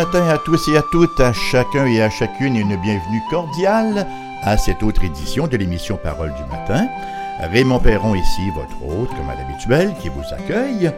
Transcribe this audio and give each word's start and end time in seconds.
Matin 0.00 0.28
à 0.28 0.38
tous 0.38 0.68
et 0.68 0.78
à 0.78 0.82
toutes, 0.90 1.20
à 1.20 1.34
chacun 1.34 1.84
et 1.84 2.00
à 2.00 2.08
chacune 2.08 2.56
une 2.56 2.74
bienvenue 2.76 3.20
cordiale 3.28 4.06
à 4.42 4.56
cette 4.56 4.82
autre 4.82 5.04
édition 5.04 5.46
de 5.46 5.58
l'émission 5.58 5.98
Parole 6.02 6.32
du 6.32 6.42
matin. 6.50 6.86
Raymond 7.52 7.80
Perron 7.80 8.14
ici, 8.14 8.48
votre 8.54 8.82
hôte, 8.82 9.10
comme 9.10 9.28
à 9.28 9.34
l'habituel, 9.34 9.94
qui 10.00 10.08
vous 10.08 10.22
accueille 10.32 10.90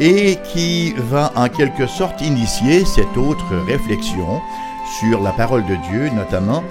et 0.00 0.38
qui 0.54 0.94
va 0.96 1.32
en 1.36 1.50
quelque 1.50 1.86
sorte 1.86 2.22
initier 2.22 2.86
cette 2.86 3.18
autre 3.18 3.44
réflexion 3.66 4.40
sur 5.00 5.20
la 5.20 5.32
parole 5.32 5.66
de 5.66 5.76
Dieu, 5.90 6.08
notamment 6.08 6.64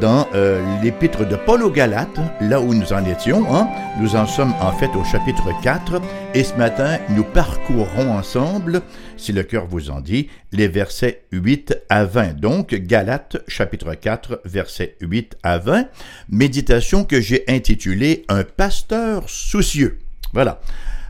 dans 0.00 0.26
euh, 0.34 0.62
l'épître 0.82 1.26
de 1.26 1.36
Paul 1.36 1.62
aux 1.62 1.70
Galates, 1.70 2.20
là 2.40 2.60
où 2.60 2.74
nous 2.74 2.92
en 2.92 3.04
étions. 3.04 3.44
Hein. 3.54 3.68
Nous 4.00 4.16
en 4.16 4.26
sommes 4.26 4.54
en 4.60 4.72
fait 4.72 4.90
au 4.94 5.04
chapitre 5.04 5.48
4 5.62 6.00
et 6.34 6.44
ce 6.44 6.54
matin, 6.54 6.98
nous 7.08 7.24
parcourrons 7.24 8.12
ensemble, 8.12 8.82
si 9.16 9.32
le 9.32 9.42
cœur 9.42 9.66
vous 9.66 9.90
en 9.90 10.00
dit, 10.00 10.28
les 10.52 10.68
versets 10.68 11.24
8 11.32 11.76
à 11.88 12.04
20. 12.04 12.38
Donc, 12.38 12.74
Galates 12.74 13.38
chapitre 13.48 13.94
4, 13.94 14.42
versets 14.44 14.96
8 15.00 15.36
à 15.42 15.58
20, 15.58 15.86
méditation 16.28 17.04
que 17.04 17.20
j'ai 17.20 17.44
intitulée 17.48 18.24
Un 18.28 18.44
pasteur 18.44 19.24
soucieux. 19.28 19.98
Voilà. 20.32 20.60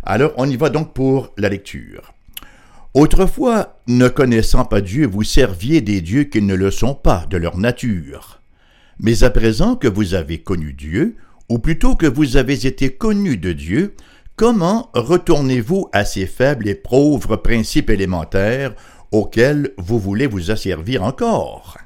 Alors, 0.02 0.32
on 0.36 0.48
y 0.48 0.56
va 0.56 0.70
donc 0.70 0.94
pour 0.94 1.32
la 1.36 1.48
lecture. 1.48 2.14
Autrefois, 2.94 3.80
ne 3.86 4.08
connaissant 4.08 4.64
pas 4.64 4.80
Dieu, 4.80 5.06
vous 5.06 5.22
serviez 5.22 5.80
des 5.80 6.00
dieux 6.00 6.24
qui 6.24 6.42
ne 6.42 6.54
le 6.54 6.70
sont 6.70 6.94
pas 6.94 7.24
de 7.30 7.36
leur 7.36 7.56
nature. 7.56 8.39
Mais 9.02 9.24
à 9.24 9.30
présent 9.30 9.76
que 9.76 9.88
vous 9.88 10.12
avez 10.12 10.38
connu 10.38 10.74
Dieu, 10.74 11.16
ou 11.48 11.58
plutôt 11.58 11.96
que 11.96 12.06
vous 12.06 12.36
avez 12.36 12.66
été 12.66 12.90
connu 12.90 13.38
de 13.38 13.54
Dieu, 13.54 13.94
comment 14.36 14.90
retournez-vous 14.92 15.88
à 15.92 16.04
ces 16.04 16.26
faibles 16.26 16.68
et 16.68 16.74
pauvres 16.74 17.36
principes 17.36 17.88
élémentaires 17.88 18.74
auxquels 19.10 19.72
vous 19.78 19.98
voulez 19.98 20.26
vous 20.26 20.50
asservir 20.50 21.02
encore? 21.02 21.78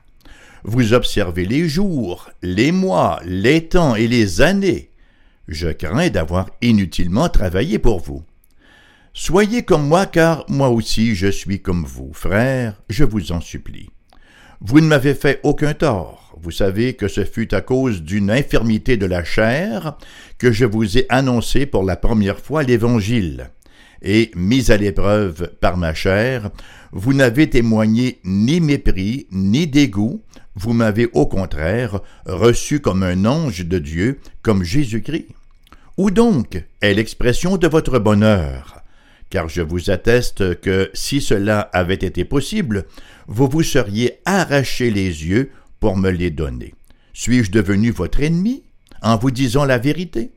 Vous 0.64 0.92
observez 0.92 1.44
les 1.44 1.68
jours, 1.68 2.30
les 2.42 2.72
mois, 2.72 3.20
les 3.24 3.68
temps 3.68 3.94
et 3.94 4.08
les 4.08 4.40
années. 4.40 4.90
Je 5.46 5.68
crains 5.68 6.08
d'avoir 6.08 6.50
inutilement 6.62 7.28
travaillé 7.28 7.78
pour 7.78 8.00
vous. 8.00 8.24
Soyez 9.12 9.62
comme 9.62 9.86
moi, 9.86 10.06
car 10.06 10.44
moi 10.48 10.68
aussi 10.68 11.14
je 11.14 11.28
suis 11.28 11.62
comme 11.62 11.84
vous, 11.84 12.10
frères, 12.12 12.82
je 12.88 13.04
vous 13.04 13.30
en 13.30 13.40
supplie. 13.40 13.90
Vous 14.60 14.80
ne 14.80 14.86
m'avez 14.86 15.14
fait 15.14 15.40
aucun 15.42 15.74
tort 15.74 16.24
vous 16.44 16.50
savez 16.50 16.92
que 16.92 17.08
ce 17.08 17.24
fut 17.24 17.54
à 17.54 17.62
cause 17.62 18.02
d'une 18.02 18.30
infirmité 18.30 18.98
de 18.98 19.06
la 19.06 19.24
chair 19.24 19.96
que 20.36 20.52
je 20.52 20.66
vous 20.66 20.98
ai 20.98 21.06
annoncé 21.08 21.64
pour 21.64 21.84
la 21.84 21.96
première 21.96 22.38
fois 22.38 22.62
l'Évangile. 22.62 23.50
Et, 24.02 24.30
mis 24.36 24.70
à 24.70 24.76
l'épreuve 24.76 25.50
par 25.62 25.78
ma 25.78 25.94
chair, 25.94 26.50
vous 26.92 27.14
n'avez 27.14 27.48
témoigné 27.48 28.18
ni 28.24 28.60
mépris, 28.60 29.26
ni 29.32 29.66
dégoût, 29.66 30.20
vous 30.54 30.74
m'avez 30.74 31.08
au 31.14 31.24
contraire 31.24 32.00
reçu 32.26 32.80
comme 32.80 33.02
un 33.02 33.24
ange 33.24 33.64
de 33.64 33.78
Dieu, 33.78 34.20
comme 34.42 34.64
Jésus-Christ. 34.64 35.28
Où 35.96 36.10
donc 36.10 36.62
est 36.82 36.92
l'expression 36.92 37.56
de 37.56 37.68
votre 37.68 37.98
bonheur? 37.98 38.83
Car 39.34 39.48
je 39.48 39.62
vous 39.62 39.90
atteste 39.90 40.60
que 40.60 40.90
si 40.94 41.20
cela 41.20 41.58
avait 41.72 41.94
été 41.94 42.24
possible, 42.24 42.84
vous 43.26 43.48
vous 43.48 43.64
seriez 43.64 44.20
arraché 44.24 44.92
les 44.92 45.26
yeux 45.26 45.50
pour 45.80 45.96
me 45.96 46.10
les 46.10 46.30
donner. 46.30 46.72
Suis-je 47.14 47.50
devenu 47.50 47.90
votre 47.90 48.22
ennemi 48.22 48.62
en 49.02 49.16
vous 49.16 49.32
disant 49.32 49.64
la 49.64 49.78
vérité? 49.78 50.30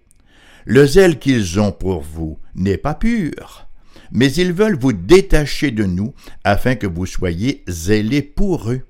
Le 0.66 0.88
zèle 0.88 1.20
qu'ils 1.20 1.60
ont 1.60 1.72
pour 1.72 2.02
vous 2.02 2.40
n'est 2.56 2.80
pas 2.80 2.96
pur, 2.96 3.68
mais 4.12 4.34
ils 4.34 4.52
veulent 4.52 4.80
vous 4.80 4.94
détacher 4.94 5.70
de 5.70 5.84
nous 5.84 6.16
afin 6.44 6.74
que 6.74 6.88
vous 6.88 7.06
soyez 7.06 7.64
zélés 7.68 8.24
pour 8.24 8.72
eux. 8.72 8.82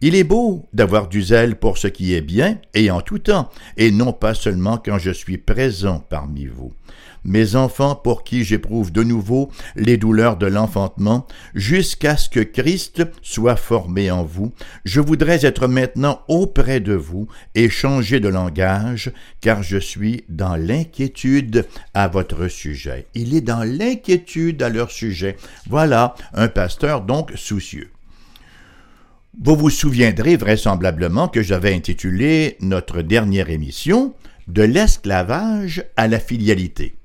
Il 0.00 0.14
est 0.14 0.24
beau 0.24 0.66
d'avoir 0.72 1.08
du 1.08 1.20
zèle 1.20 1.56
pour 1.56 1.76
ce 1.76 1.88
qui 1.88 2.14
est 2.14 2.22
bien 2.22 2.58
et 2.72 2.90
en 2.90 3.02
tout 3.02 3.18
temps, 3.18 3.50
et 3.76 3.90
non 3.90 4.14
pas 4.14 4.32
seulement 4.32 4.78
quand 4.78 4.98
je 4.98 5.10
suis 5.10 5.36
présent 5.36 5.98
parmi 6.08 6.46
vous 6.46 6.72
mes 7.26 7.56
enfants 7.56 7.94
pour 7.94 8.24
qui 8.24 8.44
j'éprouve 8.44 8.92
de 8.92 9.02
nouveau 9.02 9.50
les 9.74 9.96
douleurs 9.96 10.36
de 10.36 10.46
l'enfantement, 10.46 11.26
jusqu'à 11.54 12.16
ce 12.16 12.28
que 12.28 12.40
Christ 12.40 13.02
soit 13.20 13.56
formé 13.56 14.10
en 14.10 14.24
vous, 14.24 14.52
je 14.84 15.00
voudrais 15.00 15.44
être 15.44 15.66
maintenant 15.66 16.22
auprès 16.28 16.80
de 16.80 16.94
vous 16.94 17.28
et 17.54 17.68
changer 17.68 18.20
de 18.20 18.28
langage, 18.28 19.12
car 19.40 19.62
je 19.62 19.76
suis 19.76 20.24
dans 20.28 20.56
l'inquiétude 20.56 21.66
à 21.94 22.08
votre 22.08 22.48
sujet. 22.48 23.06
Il 23.14 23.34
est 23.34 23.40
dans 23.40 23.64
l'inquiétude 23.64 24.62
à 24.62 24.68
leur 24.68 24.90
sujet. 24.90 25.36
Voilà 25.68 26.14
un 26.32 26.48
pasteur 26.48 27.02
donc 27.02 27.32
soucieux. 27.34 27.90
Vous 29.38 29.54
vous 29.54 29.70
souviendrez 29.70 30.36
vraisemblablement 30.36 31.28
que 31.28 31.42
j'avais 31.42 31.74
intitulé 31.74 32.56
notre 32.60 33.02
dernière 33.02 33.50
émission 33.50 34.14
De 34.48 34.62
l'esclavage 34.62 35.84
à 35.96 36.08
la 36.08 36.18
filialité. 36.18 36.95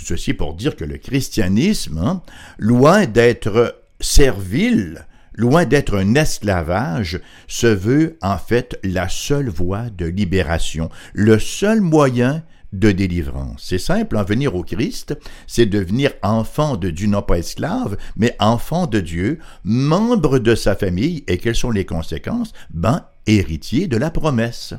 Tout 0.00 0.06
ceci 0.06 0.32
pour 0.32 0.54
dire 0.54 0.76
que 0.76 0.84
le 0.84 0.96
christianisme, 0.96 1.98
hein, 1.98 2.22
loin 2.56 3.04
d'être 3.04 3.82
servile, 4.00 5.06
loin 5.34 5.66
d'être 5.66 5.94
un 5.94 6.14
esclavage, 6.14 7.20
se 7.48 7.66
veut 7.66 8.16
en 8.22 8.38
fait 8.38 8.80
la 8.82 9.10
seule 9.10 9.50
voie 9.50 9.90
de 9.90 10.06
libération, 10.06 10.88
le 11.12 11.38
seul 11.38 11.82
moyen 11.82 12.42
de 12.72 12.92
délivrance. 12.92 13.62
C'est 13.68 13.76
simple, 13.78 14.16
en 14.16 14.24
venir 14.24 14.54
au 14.54 14.62
Christ, 14.62 15.18
c'est 15.46 15.66
devenir 15.66 16.12
enfant 16.22 16.78
de 16.78 16.88
Dieu, 16.88 17.06
non 17.06 17.20
pas 17.20 17.36
esclave, 17.36 17.98
mais 18.16 18.34
enfant 18.38 18.86
de 18.86 19.00
Dieu, 19.00 19.38
membre 19.64 20.38
de 20.38 20.54
sa 20.54 20.76
famille, 20.76 21.24
et 21.26 21.36
quelles 21.36 21.54
sont 21.54 21.72
les 21.72 21.84
conséquences? 21.84 22.54
Ben, 22.70 23.04
héritier 23.26 23.86
de 23.86 23.98
la 23.98 24.10
promesse. 24.10 24.72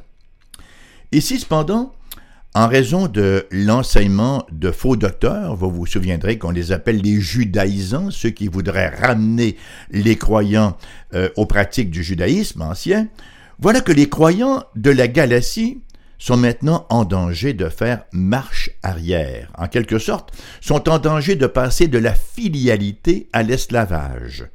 Ici, 1.11 1.37
cependant, 1.37 1.93
en 2.53 2.67
raison 2.67 3.07
de 3.07 3.47
l'enseignement 3.49 4.45
de 4.51 4.71
faux 4.71 4.97
docteurs, 4.97 5.55
vous 5.55 5.71
vous 5.71 5.85
souviendrez 5.85 6.37
qu'on 6.37 6.51
les 6.51 6.73
appelle 6.73 7.01
les 7.01 7.19
judaïsants, 7.21 8.11
ceux 8.11 8.31
qui 8.31 8.49
voudraient 8.49 8.89
ramener 8.89 9.55
les 9.89 10.17
croyants 10.17 10.77
euh, 11.13 11.29
aux 11.37 11.45
pratiques 11.45 11.91
du 11.91 12.03
judaïsme 12.03 12.61
ancien, 12.61 13.07
voilà 13.59 13.79
que 13.79 13.93
les 13.93 14.09
croyants 14.09 14.63
de 14.75 14.91
la 14.91 15.07
Galatie 15.07 15.81
sont 16.17 16.37
maintenant 16.37 16.85
en 16.89 17.05
danger 17.05 17.53
de 17.53 17.69
faire 17.69 18.03
marche 18.11 18.69
arrière. 18.83 19.51
En 19.57 19.67
quelque 19.67 19.97
sorte, 19.97 20.31
sont 20.59 20.89
en 20.89 20.99
danger 20.99 21.35
de 21.35 21.47
passer 21.47 21.87
de 21.87 21.97
la 21.97 22.13
filialité 22.13 23.29
à 23.33 23.43
l'esclavage, 23.43 24.45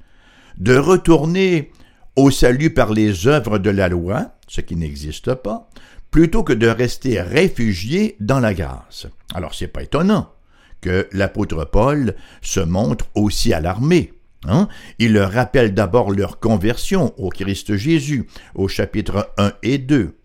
de 0.59 0.77
retourner 0.77 1.73
au 2.15 2.31
salut 2.31 2.71
par 2.71 2.93
les 2.93 3.27
œuvres 3.27 3.59
de 3.59 3.71
la 3.71 3.89
loi, 3.89 4.37
ce 4.49 4.61
qui 4.61 4.77
n'existe 4.77 5.35
pas, 5.35 5.69
plutôt 6.17 6.43
que 6.43 6.55
de 6.55 6.67
rester 6.67 7.21
réfugiés 7.21 8.17
dans 8.21 8.41
la 8.41 8.55
grâce. 8.55 9.07
Alors 9.35 9.55
c'est 9.55 9.69
pas 9.69 9.83
étonnant 9.83 10.33
que 10.81 11.07
l'apôtre 11.13 11.67
Paul 11.67 12.15
se 12.41 12.61
montre 12.61 13.05
aussi 13.15 13.53
alarmé. 13.53 14.15
Hein? 14.49 14.67
Il 14.99 15.13
leur 15.13 15.31
rappelle 15.31 15.75
d'abord 15.75 16.11
leur 16.11 16.41
conversion 16.41 17.13
au 17.19 17.29
Christ 17.29 17.77
Jésus, 17.77 18.27
au 18.55 18.67
chapitre 18.67 19.31
1 19.37 19.53
et 19.63 19.77
2. 19.77 20.17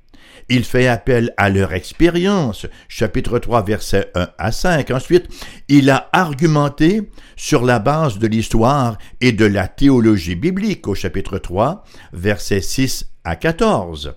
Il 0.47 0.63
fait 0.63 0.87
appel 0.87 1.33
à 1.35 1.49
leur 1.49 1.73
expérience, 1.73 2.67
chapitre 2.87 3.37
3, 3.37 3.61
versets 3.65 4.11
1 4.15 4.29
à 4.37 4.53
5. 4.53 4.91
Ensuite, 4.91 5.27
il 5.67 5.89
a 5.89 6.09
argumenté 6.13 7.01
sur 7.35 7.65
la 7.65 7.79
base 7.79 8.17
de 8.17 8.27
l'histoire 8.27 8.97
et 9.19 9.33
de 9.33 9.45
la 9.45 9.67
théologie 9.67 10.35
biblique, 10.35 10.87
au 10.87 10.95
chapitre 10.95 11.37
3, 11.37 11.83
versets 12.13 12.61
6 12.61 13.11
à 13.25 13.35
14 13.35 14.15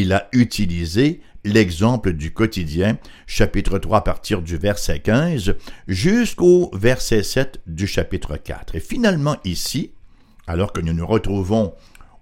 il 0.00 0.12
a 0.12 0.28
utilisé 0.32 1.20
l'exemple 1.44 2.12
du 2.12 2.32
quotidien, 2.32 2.98
chapitre 3.26 3.78
3 3.78 3.98
à 3.98 4.00
partir 4.00 4.42
du 4.42 4.56
verset 4.56 5.00
15 5.00 5.54
jusqu'au 5.88 6.70
verset 6.72 7.22
7 7.22 7.60
du 7.66 7.86
chapitre 7.86 8.36
4. 8.36 8.76
Et 8.76 8.80
finalement 8.80 9.36
ici, 9.44 9.92
alors 10.46 10.72
que 10.72 10.80
nous 10.80 10.92
nous 10.92 11.06
retrouvons 11.06 11.74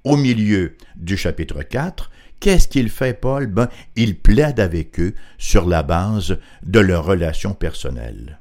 au 0.05 0.17
milieu 0.17 0.77
du 0.97 1.17
chapitre 1.17 1.63
4, 1.63 2.11
qu'est-ce 2.41 2.69
qu'il 2.69 2.89
fait 2.89 3.15
Paul? 3.15 3.47
Ben, 3.47 3.69
Il 3.97 4.19
plaide 4.19 4.59
avec 4.59 4.99
eux 4.99 5.15
sur 5.39 5.69
la 5.69 5.83
base 5.83 6.39
de 6.63 6.81
leur 6.81 7.05
relation 7.05 7.53
personnelle. 7.53 8.39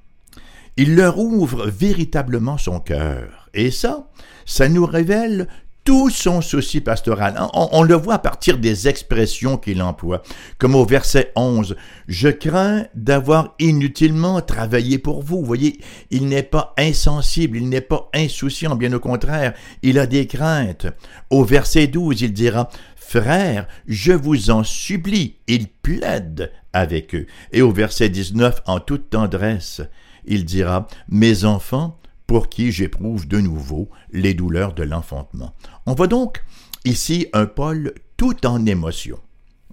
Il 0.78 0.96
leur 0.96 1.20
ouvre 1.20 1.68
véritablement 1.68 2.58
son 2.58 2.80
cœur. 2.80 3.50
Et 3.54 3.70
ça, 3.70 4.10
ça 4.46 4.70
nous 4.70 4.86
révèle 4.86 5.48
tout 5.90 6.12
son 6.12 6.42
souci 6.42 6.82
pastoral. 6.82 7.34
On, 7.56 7.82
le 7.82 7.96
voit 7.96 8.14
à 8.14 8.20
partir 8.20 8.60
des 8.60 8.88
expressions 8.88 9.58
qu'il 9.58 9.82
emploie, 9.82 10.22
comme 10.60 10.76
au 10.76 10.86
verset 10.86 11.32
11, 11.36 11.76
Je 12.08 12.30
crains 12.30 12.86
d'avoir 12.94 13.56
inutilement 13.58 14.40
travaillé 14.40 15.00
pour 15.00 15.24
vous. 15.24 15.40
Vous 15.40 15.46
voyez, 15.48 15.80
il 16.12 16.28
n'est 16.28 16.44
pas 16.44 16.76
insensible, 16.78 17.58
il 17.58 17.70
n'est 17.70 17.82
pas 17.82 18.08
insouciant, 18.14 18.76
bien 18.76 18.94
au 18.94 19.00
contraire, 19.00 19.56
il 19.82 19.98
a 19.98 20.06
des 20.06 20.28
craintes. 20.28 20.86
Au 21.32 21.44
verset 21.44 21.88
12, 21.88 22.22
il 22.22 22.34
dira, 22.34 22.70
Frères, 22.96 23.68
je 23.88 24.12
vous 24.12 24.52
en 24.52 24.64
supplie, 24.64 25.38
il 25.48 25.70
plaide 25.70 26.52
avec 26.72 27.16
eux. 27.16 27.26
Et 27.52 27.64
au 27.64 27.72
verset 27.72 28.10
19, 28.10 28.62
en 28.68 28.80
toute 28.80 29.10
tendresse, 29.10 29.82
il 30.26 30.46
dira, 30.46 30.88
Mes 31.10 31.46
enfants, 31.46 31.99
pour 32.30 32.48
qui 32.48 32.72
j'éprouve 32.72 33.28
de 33.28 33.40
nouveau 33.40 33.90
les 34.12 34.36
douleurs 34.36 34.74
de 34.74 34.84
l'enfantement. 34.84 35.56
On 35.88 35.96
voit 35.96 36.06
donc 36.06 36.44
ici 36.86 37.26
un 37.34 37.48
Paul 37.48 37.96
tout 38.18 38.46
en 38.46 38.68
émotion. 38.68 39.18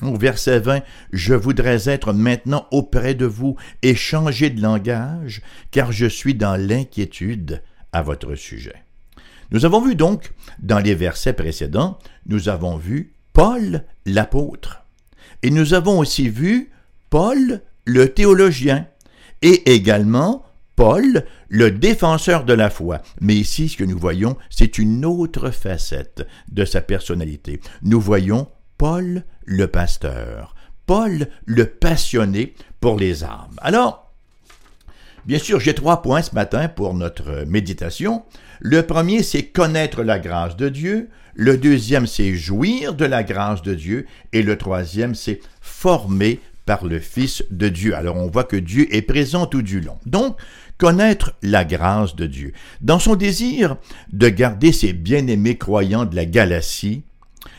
Au 0.00 0.16
verset 0.16 0.60
20, 0.60 0.80
Je 1.12 1.34
voudrais 1.34 1.86
être 1.90 2.14
maintenant 2.14 2.66
auprès 2.70 3.14
de 3.14 3.26
vous 3.26 3.56
et 3.82 3.94
changer 3.94 4.48
de 4.48 4.62
langage, 4.62 5.42
car 5.70 5.92
je 5.92 6.06
suis 6.06 6.34
dans 6.34 6.56
l'inquiétude 6.56 7.62
à 7.92 8.00
votre 8.00 8.36
sujet. 8.36 8.84
Nous 9.50 9.66
avons 9.66 9.82
vu 9.82 9.94
donc, 9.94 10.32
dans 10.58 10.78
les 10.78 10.94
versets 10.94 11.34
précédents, 11.34 11.98
nous 12.24 12.48
avons 12.48 12.78
vu 12.78 13.12
Paul 13.34 13.84
l'apôtre. 14.06 14.86
Et 15.42 15.50
nous 15.50 15.74
avons 15.74 15.98
aussi 15.98 16.30
vu 16.30 16.70
Paul 17.10 17.60
le 17.84 18.14
théologien 18.14 18.86
et 19.42 19.74
également 19.74 20.45
Paul 20.76 21.24
le 21.48 21.70
défenseur 21.70 22.44
de 22.44 22.52
la 22.52 22.68
foi. 22.68 23.00
Mais 23.22 23.34
ici, 23.34 23.70
ce 23.70 23.78
que 23.78 23.84
nous 23.84 23.98
voyons, 23.98 24.36
c'est 24.50 24.76
une 24.76 25.06
autre 25.06 25.50
facette 25.50 26.26
de 26.52 26.66
sa 26.66 26.82
personnalité. 26.82 27.60
Nous 27.82 28.00
voyons 28.00 28.46
Paul 28.76 29.24
le 29.46 29.66
pasteur, 29.68 30.54
Paul 30.84 31.28
le 31.46 31.64
passionné 31.64 32.54
pour 32.80 32.98
les 32.98 33.24
âmes. 33.24 33.56
Alors, 33.62 34.12
bien 35.24 35.38
sûr, 35.38 35.60
j'ai 35.60 35.74
trois 35.74 36.02
points 36.02 36.20
ce 36.20 36.34
matin 36.34 36.68
pour 36.68 36.92
notre 36.92 37.44
méditation. 37.46 38.24
Le 38.60 38.82
premier, 38.82 39.22
c'est 39.22 39.46
connaître 39.46 40.02
la 40.02 40.18
grâce 40.18 40.56
de 40.56 40.68
Dieu. 40.68 41.08
Le 41.34 41.56
deuxième, 41.56 42.06
c'est 42.06 42.34
jouir 42.34 42.94
de 42.94 43.06
la 43.06 43.24
grâce 43.24 43.62
de 43.62 43.74
Dieu. 43.74 44.06
Et 44.34 44.42
le 44.42 44.58
troisième, 44.58 45.14
c'est 45.14 45.40
former 45.62 46.40
par 46.66 46.84
le 46.84 46.98
Fils 46.98 47.44
de 47.50 47.68
Dieu. 47.68 47.94
Alors 47.94 48.16
on 48.16 48.28
voit 48.28 48.44
que 48.44 48.56
Dieu 48.56 48.94
est 48.94 49.02
présent 49.02 49.46
tout 49.46 49.62
du 49.62 49.80
long. 49.80 49.98
Donc, 50.04 50.36
connaître 50.78 51.34
la 51.42 51.64
grâce 51.64 52.16
de 52.16 52.26
Dieu. 52.26 52.52
Dans 52.80 52.98
son 52.98 53.14
désir 53.14 53.76
de 54.12 54.28
garder 54.28 54.72
ses 54.72 54.92
bien-aimés 54.92 55.56
croyants 55.56 56.04
de 56.04 56.16
la 56.16 56.26
Galatie, 56.26 57.04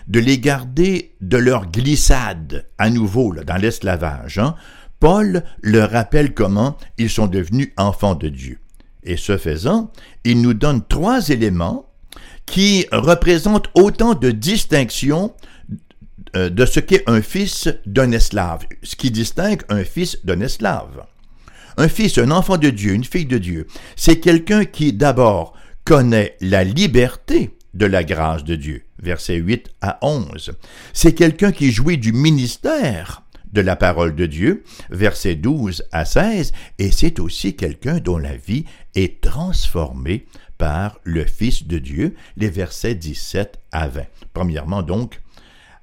de 0.08 0.20
les 0.20 0.40
garder 0.40 1.16
de 1.22 1.38
leur 1.38 1.70
glissade 1.70 2.68
à 2.78 2.90
nouveau 2.90 3.32
là, 3.32 3.44
dans 3.44 3.58
l'esclavage, 3.58 4.40
hein, 4.40 4.56
Paul 5.00 5.44
leur 5.62 5.92
rappelle 5.92 6.34
comment 6.34 6.78
ils 6.98 7.10
sont 7.10 7.28
devenus 7.28 7.72
enfants 7.78 8.16
de 8.16 8.30
Dieu. 8.30 8.60
Et 9.04 9.18
ce 9.18 9.38
faisant, 9.38 9.92
il 10.24 10.42
nous 10.42 10.54
donne 10.54 10.86
trois 10.86 11.30
éléments 11.30 11.86
qui 12.46 12.88
représentent 12.92 13.70
autant 13.76 14.16
de 14.16 14.32
distinctions 14.32 15.34
euh, 16.36 16.50
de 16.50 16.66
ce 16.66 16.80
qu'est 16.80 17.08
un 17.08 17.22
fils 17.22 17.70
d'un 17.86 18.12
esclave, 18.12 18.66
ce 18.84 18.96
qui 18.96 19.12
distingue 19.12 19.62
un 19.70 19.84
fils 19.84 20.20
d'un 20.26 20.42
esclave. 20.42 21.06
Un 21.78 21.88
fils, 21.88 22.18
un 22.18 22.32
enfant 22.32 22.58
de 22.58 22.72
Dieu, 22.72 22.94
une 22.94 23.04
fille 23.04 23.28
de 23.28 23.38
Dieu, 23.38 23.68
c'est 23.96 24.20
quelqu'un 24.20 24.66
qui 24.66 24.94
d'abord 24.94 25.54
connaît 25.86 26.36
la 26.42 26.64
liberté 26.64 27.52
de 27.76 27.86
la 27.86 28.04
grâce 28.04 28.44
de 28.44 28.56
Dieu, 28.56 28.84
versets 28.98 29.36
8 29.36 29.70
à 29.82 30.00
11. 30.02 30.54
C'est 30.94 31.14
quelqu'un 31.14 31.52
qui 31.52 31.72
jouit 31.72 32.00
du 32.00 32.14
ministère 32.14 33.22
de 33.54 33.62
la 33.62 33.76
parole 33.76 34.16
de 34.16 34.26
Dieu, 34.26 34.64
versets 34.90 35.36
12 35.36 35.84
à 35.92 36.04
16, 36.04 36.52
et 36.80 36.92
c'est 36.92 37.20
aussi 37.20 37.56
quelqu'un 37.56 38.00
dont 38.00 38.18
la 38.18 38.36
vie 38.36 38.66
est 38.96 39.22
transformée 39.22 40.26
par 40.58 41.00
le 41.04 41.26
Fils 41.26 41.68
de 41.68 41.78
Dieu, 41.78 42.16
les 42.38 42.50
versets 42.50 42.96
17 42.96 43.60
à 43.72 43.88
20. 43.88 44.02
Premièrement 44.34 44.82
donc, 44.82 45.22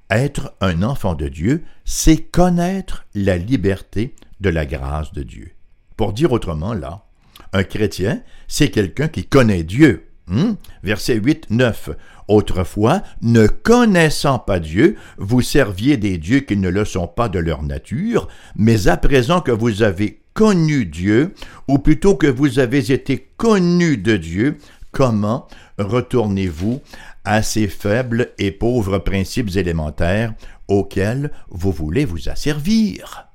être 0.09 0.53
un 0.59 0.83
enfant 0.83 1.15
de 1.15 1.29
Dieu, 1.29 1.63
c'est 1.85 2.17
connaître 2.17 3.05
la 3.15 3.37
liberté 3.37 4.13
de 4.41 4.49
la 4.49 4.65
grâce 4.65 5.13
de 5.13 5.23
Dieu. 5.23 5.54
Pour 5.97 6.13
dire 6.13 6.31
autrement, 6.31 6.73
là, 6.73 7.05
un 7.53 7.63
chrétien, 7.63 8.21
c'est 8.47 8.69
quelqu'un 8.69 9.07
qui 9.07 9.25
connaît 9.25 9.63
Dieu. 9.63 10.07
Hmm? 10.27 10.53
Verset 10.83 11.15
8, 11.15 11.51
9. 11.51 11.91
Autrefois, 12.27 13.03
ne 13.21 13.45
connaissant 13.45 14.39
pas 14.39 14.59
Dieu, 14.59 14.95
vous 15.17 15.41
serviez 15.41 15.97
des 15.97 16.17
dieux 16.17 16.39
qui 16.39 16.57
ne 16.57 16.69
le 16.69 16.83
sont 16.83 17.07
pas 17.07 17.29
de 17.29 17.37
leur 17.37 17.61
nature, 17.61 18.27
mais 18.55 18.87
à 18.87 18.97
présent 18.97 19.41
que 19.41 19.51
vous 19.51 19.83
avez 19.83 20.21
connu 20.33 20.85
Dieu, 20.85 21.33
ou 21.67 21.77
plutôt 21.77 22.15
que 22.15 22.27
vous 22.27 22.59
avez 22.59 22.91
été 22.91 23.29
connu 23.37 23.97
de 23.97 24.17
Dieu, 24.17 24.57
comment 24.91 25.47
retournez-vous 25.77 26.81
à 27.23 27.43
ces 27.43 27.67
faibles 27.67 28.31
et 28.39 28.51
pauvres 28.51 28.97
principes 28.97 29.55
élémentaires 29.55 30.33
auxquels 30.67 31.31
vous 31.49 31.71
voulez 31.71 32.05
vous 32.05 32.27
asservir? 32.27 33.34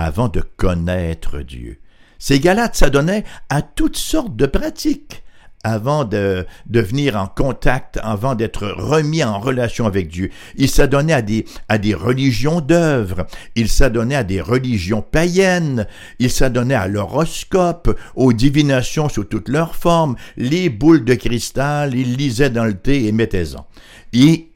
Avant 0.00 0.28
de 0.28 0.40
connaître 0.56 1.40
Dieu. 1.40 1.78
Ces 2.18 2.40
Galates 2.40 2.74
s'adonnaient 2.74 3.24
à 3.50 3.60
toutes 3.60 3.98
sortes 3.98 4.34
de 4.34 4.46
pratiques 4.46 5.22
avant 5.62 6.06
de, 6.06 6.46
venir 6.70 7.16
en 7.16 7.26
contact, 7.26 7.98
avant 8.02 8.34
d'être 8.34 8.66
remis 8.66 9.22
en 9.22 9.38
relation 9.38 9.84
avec 9.84 10.08
Dieu. 10.08 10.30
Il 10.56 10.70
s'adonnait 10.70 11.12
à 11.12 11.20
des, 11.20 11.44
à 11.68 11.76
des 11.76 11.92
religions 11.92 12.62
d'œuvre, 12.62 13.26
il 13.56 13.68
s'adonnait 13.68 14.16
à 14.16 14.24
des 14.24 14.40
religions 14.40 15.02
païennes, 15.02 15.86
il 16.18 16.30
s'adonnait 16.30 16.74
à 16.74 16.88
l'horoscope, 16.88 17.94
aux 18.16 18.32
divinations 18.32 19.10
sous 19.10 19.24
toutes 19.24 19.50
leurs 19.50 19.76
formes, 19.76 20.16
les 20.38 20.70
boules 20.70 21.04
de 21.04 21.14
cristal, 21.14 21.94
il 21.94 22.16
lisait 22.16 22.48
dans 22.48 22.64
le 22.64 22.78
thé 22.78 23.04
et 23.06 23.12
mettait-en. 23.12 23.66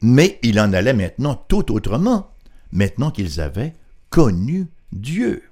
mais 0.01 0.39
il 0.41 0.59
en 0.59 0.73
allait 0.73 0.93
maintenant 0.93 1.35
tout 1.47 1.71
autrement, 1.71 2.31
maintenant 2.71 3.11
qu'ils 3.11 3.39
avaient 3.41 3.73
connu 4.09 4.69
Dieu. 4.95 5.43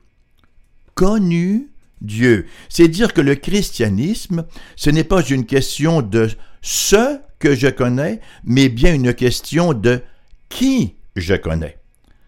Connu 0.95 1.69
Dieu. 2.01 2.47
C'est 2.69 2.87
dire 2.87 3.13
que 3.13 3.21
le 3.21 3.35
christianisme, 3.35 4.45
ce 4.75 4.89
n'est 4.89 5.03
pas 5.03 5.23
une 5.23 5.45
question 5.45 6.01
de 6.01 6.29
ce 6.61 7.19
que 7.39 7.55
je 7.55 7.67
connais, 7.67 8.19
mais 8.43 8.69
bien 8.69 8.93
une 8.93 9.13
question 9.13 9.73
de 9.73 10.01
qui 10.49 10.95
je 11.15 11.35
connais. 11.35 11.77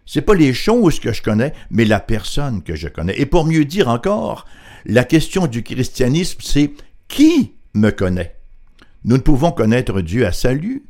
C'est 0.05 0.21
pas 0.21 0.35
les 0.35 0.53
choses 0.53 0.99
que 0.99 1.13
je 1.13 1.21
connais, 1.21 1.53
mais 1.71 1.85
la 1.85 1.99
personne 1.99 2.61
que 2.61 2.75
je 2.75 2.87
connais. 2.87 3.19
Et 3.19 3.25
pour 3.25 3.45
mieux 3.45 3.65
dire 3.65 3.87
encore, 3.87 4.45
la 4.85 5.03
question 5.03 5.47
du 5.47 5.63
christianisme, 5.63 6.39
c'est 6.43 6.71
qui 7.07 7.53
me 7.73 7.89
connaît? 7.89 8.35
Nous 9.03 9.17
ne 9.17 9.21
pouvons 9.21 9.51
connaître 9.51 10.01
Dieu 10.01 10.25
à 10.25 10.31
salut 10.31 10.85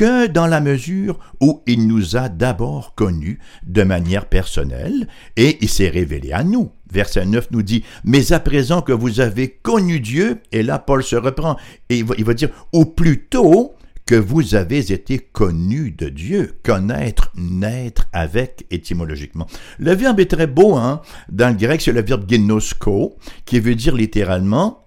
que 0.00 0.28
dans 0.28 0.46
la 0.46 0.62
mesure 0.62 1.18
où 1.42 1.62
il 1.66 1.86
nous 1.86 2.16
a 2.16 2.30
d'abord 2.30 2.94
connus 2.94 3.38
de 3.66 3.82
manière 3.82 4.30
personnelle 4.30 5.06
et 5.36 5.58
il 5.60 5.68
s'est 5.68 5.90
révélé 5.90 6.32
à 6.32 6.42
nous. 6.42 6.70
Verset 6.90 7.26
9 7.26 7.48
nous 7.50 7.60
dit, 7.60 7.84
Mais 8.02 8.32
à 8.32 8.40
présent 8.40 8.80
que 8.80 8.92
vous 8.92 9.20
avez 9.20 9.50
connu 9.50 10.00
Dieu, 10.00 10.40
et 10.52 10.62
là 10.62 10.78
Paul 10.78 11.04
se 11.04 11.16
reprend, 11.16 11.58
et 11.90 11.98
il 11.98 12.24
va, 12.24 12.32
dire, 12.32 12.48
ou 12.72 12.86
plutôt 12.86 13.74
que 14.06 14.14
vous 14.14 14.54
avez 14.54 14.90
été 14.90 15.18
connus 15.18 15.90
de 15.90 16.08
Dieu, 16.08 16.54
connaître, 16.62 17.30
naître 17.36 18.06
avec 18.14 18.64
étymologiquement. 18.70 19.48
Le 19.78 19.92
verbe 19.92 20.20
est 20.20 20.30
très 20.30 20.46
beau, 20.46 20.76
hein? 20.76 21.02
Dans 21.28 21.50
le 21.50 21.56
grec, 21.56 21.82
c'est 21.82 21.92
le 21.92 22.00
verbe 22.00 22.24
gnosko, 22.26 23.18
qui 23.44 23.60
veut 23.60 23.74
dire 23.74 23.94
littéralement 23.94 24.86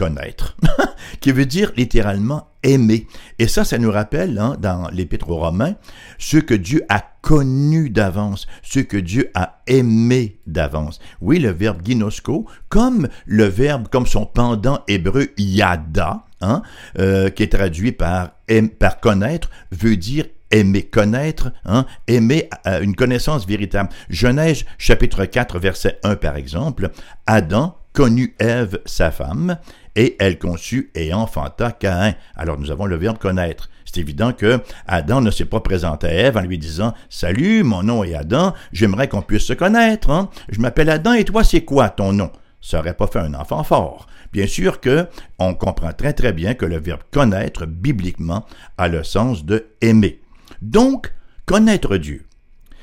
connaître, 0.00 0.56
qui 1.20 1.30
veut 1.30 1.44
dire 1.44 1.72
littéralement 1.76 2.48
aimer. 2.62 3.06
Et 3.38 3.46
ça, 3.46 3.66
ça 3.66 3.76
nous 3.76 3.90
rappelle, 3.92 4.38
hein, 4.38 4.56
dans 4.58 4.88
l'Épître 4.88 5.28
aux 5.28 5.36
Romains, 5.36 5.74
ce 6.16 6.38
que 6.38 6.54
Dieu 6.54 6.86
a 6.88 7.04
connu 7.20 7.90
d'avance, 7.90 8.46
ce 8.62 8.80
que 8.80 8.96
Dieu 8.96 9.30
a 9.34 9.60
aimé 9.66 10.38
d'avance. 10.46 11.00
Oui, 11.20 11.38
le 11.38 11.50
verbe 11.50 11.82
ginosko, 11.84 12.46
comme 12.70 13.08
le 13.26 13.44
verbe, 13.44 13.88
comme 13.88 14.06
son 14.06 14.24
pendant 14.24 14.80
hébreu 14.88 15.26
yada, 15.36 16.24
hein, 16.40 16.62
euh, 16.98 17.28
qui 17.28 17.42
est 17.42 17.52
traduit 17.52 17.92
par, 17.92 18.30
par 18.78 19.00
connaître, 19.00 19.50
veut 19.70 19.98
dire 19.98 20.24
aimer, 20.50 20.82
connaître, 20.82 21.52
hein, 21.66 21.84
aimer 22.06 22.48
euh, 22.66 22.80
une 22.80 22.96
connaissance 22.96 23.46
véritable. 23.46 23.90
Genèse 24.08 24.64
chapitre 24.78 25.26
4 25.26 25.58
verset 25.58 25.98
1 26.04 26.16
par 26.16 26.36
exemple, 26.36 26.88
Adam 27.26 27.76
connut 27.92 28.34
Ève 28.38 28.80
sa 28.86 29.10
femme, 29.10 29.58
et 30.00 30.16
elle 30.18 30.38
conçut 30.38 30.90
et 30.94 31.12
enfanta 31.12 31.72
Caïn. 31.72 32.14
Alors 32.34 32.58
nous 32.58 32.70
avons 32.70 32.86
le 32.86 32.96
verbe 32.96 33.18
connaître. 33.18 33.68
C'est 33.84 34.00
évident 34.00 34.32
que 34.32 34.60
Adam 34.86 35.20
ne 35.20 35.30
s'est 35.30 35.44
pas 35.44 35.60
présenté 35.60 36.06
à 36.06 36.14
Ève 36.14 36.38
en 36.38 36.40
lui 36.40 36.56
disant 36.56 36.94
Salut, 37.10 37.64
mon 37.64 37.82
nom 37.82 38.02
est 38.02 38.14
Adam, 38.14 38.54
j'aimerais 38.72 39.08
qu'on 39.08 39.20
puisse 39.20 39.44
se 39.44 39.52
connaître. 39.52 40.08
Hein. 40.08 40.30
Je 40.48 40.58
m'appelle 40.58 40.88
Adam 40.88 41.12
et 41.12 41.24
toi, 41.24 41.44
c'est 41.44 41.66
quoi 41.66 41.90
ton 41.90 42.14
nom 42.14 42.32
Ça 42.62 42.78
n'aurait 42.78 42.94
pas 42.94 43.08
fait 43.08 43.18
un 43.18 43.34
enfant 43.34 43.62
fort. 43.62 44.06
Bien 44.32 44.46
sûr 44.46 44.80
que 44.80 45.06
on 45.38 45.52
comprend 45.52 45.92
très 45.92 46.14
très 46.14 46.32
bien 46.32 46.54
que 46.54 46.64
le 46.64 46.80
verbe 46.80 47.02
connaître 47.10 47.66
bibliquement 47.66 48.46
a 48.78 48.88
le 48.88 49.04
sens 49.04 49.44
de 49.44 49.66
aimer. 49.82 50.22
Donc, 50.62 51.12
connaître 51.44 51.98
Dieu, 51.98 52.24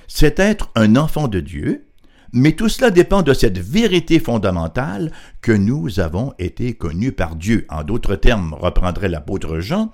c'est 0.08 0.38
être 0.38 0.70
un 0.76 0.96
enfant 0.96 1.28
de 1.28 1.40
Dieu, 1.40 1.87
mais 2.34 2.54
tout 2.54 2.70
cela 2.70 2.92
dépend 2.92 3.22
de 3.22 3.34
cette 3.34 3.58
vérité 3.58 4.20
fondamentale 4.20 5.12
que 5.42 5.52
nous 5.52 6.00
avons 6.00 6.34
été 6.40 6.74
connus 6.74 7.12
par 7.12 7.36
Dieu. 7.36 7.66
En 7.70 7.84
d'autres 7.84 8.16
termes, 8.16 8.54
reprendrait 8.54 9.10
l'apôtre 9.10 9.60
Jean, 9.60 9.92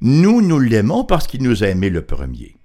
nous 0.00 0.42
nous 0.42 0.60
l'aimons 0.60 1.04
parce 1.04 1.26
qu'il 1.26 1.42
nous 1.42 1.64
a 1.64 1.68
aimés 1.68 1.90
le 1.90 2.02
premier. 2.02 2.56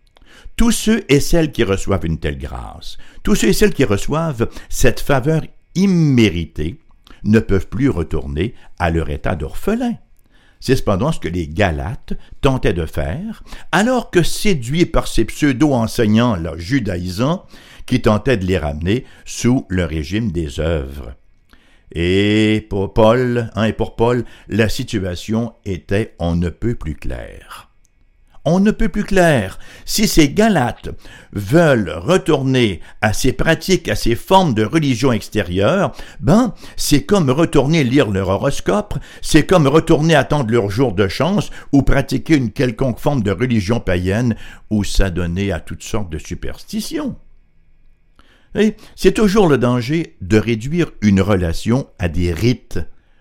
Tous 0.55 0.71
ceux 0.71 1.03
et 1.09 1.19
celles 1.19 1.51
qui 1.51 1.63
reçoivent 1.63 2.05
une 2.05 2.19
telle 2.19 2.37
grâce, 2.37 2.97
tous 3.23 3.35
ceux 3.35 3.49
et 3.49 3.53
celles 3.53 3.73
qui 3.73 3.85
reçoivent 3.85 4.49
cette 4.69 4.99
faveur 4.99 5.41
imméritée, 5.75 6.79
ne 7.23 7.39
peuvent 7.39 7.67
plus 7.67 7.89
retourner 7.89 8.55
à 8.79 8.89
leur 8.89 9.09
état 9.09 9.35
d'orphelin. 9.35 9.95
C'est 10.59 10.75
cependant 10.75 11.11
ce 11.11 11.19
que 11.19 11.27
les 11.27 11.47
Galates 11.47 12.13
tentaient 12.41 12.73
de 12.73 12.85
faire, 12.85 13.43
alors 13.71 14.11
que 14.11 14.21
séduits 14.21 14.85
par 14.85 15.07
ces 15.07 15.25
pseudo-enseignants 15.25 16.35
là, 16.35 16.53
judaïsants 16.55 17.45
qui 17.85 18.01
tentaient 18.01 18.37
de 18.37 18.45
les 18.45 18.57
ramener 18.57 19.05
sous 19.25 19.65
le 19.69 19.85
régime 19.85 20.31
des 20.31 20.59
œuvres. 20.59 21.15
Et 21.93 22.65
pour 22.69 22.93
Paul, 22.93 23.49
hein, 23.55 23.65
et 23.65 23.73
pour 23.73 23.95
Paul, 23.95 24.23
la 24.47 24.69
situation 24.69 25.53
était 25.65 26.15
on 26.19 26.35
ne 26.35 26.49
peut 26.49 26.75
plus 26.75 26.95
claire 26.95 27.71
on 28.45 28.59
ne 28.59 28.71
peut 28.71 28.89
plus 28.89 29.03
clair. 29.03 29.59
Si 29.85 30.07
ces 30.07 30.29
Galates 30.29 30.89
veulent 31.33 31.93
retourner 31.95 32.81
à 33.01 33.13
ces 33.13 33.33
pratiques, 33.33 33.87
à 33.87 33.95
ces 33.95 34.15
formes 34.15 34.53
de 34.53 34.65
religion 34.65 35.11
extérieure, 35.11 35.91
ben, 36.19 36.53
c'est 36.75 37.03
comme 37.03 37.29
retourner 37.29 37.83
lire 37.83 38.09
leur 38.09 38.29
horoscope, 38.29 38.95
c'est 39.21 39.45
comme 39.45 39.67
retourner 39.67 40.15
attendre 40.15 40.51
leur 40.51 40.69
jour 40.69 40.93
de 40.93 41.07
chance 41.07 41.51
ou 41.71 41.83
pratiquer 41.83 42.35
une 42.35 42.51
quelconque 42.51 42.99
forme 42.99 43.21
de 43.21 43.31
religion 43.31 43.79
païenne 43.79 44.35
ou 44.69 44.83
s'adonner 44.83 45.51
à 45.51 45.59
toutes 45.59 45.83
sortes 45.83 46.09
de 46.09 46.17
superstitions. 46.17 47.15
C'est 48.95 49.13
toujours 49.13 49.47
le 49.47 49.57
danger 49.57 50.17
de 50.21 50.37
réduire 50.37 50.91
une 51.01 51.21
relation 51.21 51.87
à 51.99 52.09
des 52.09 52.33
rites, 52.33 52.79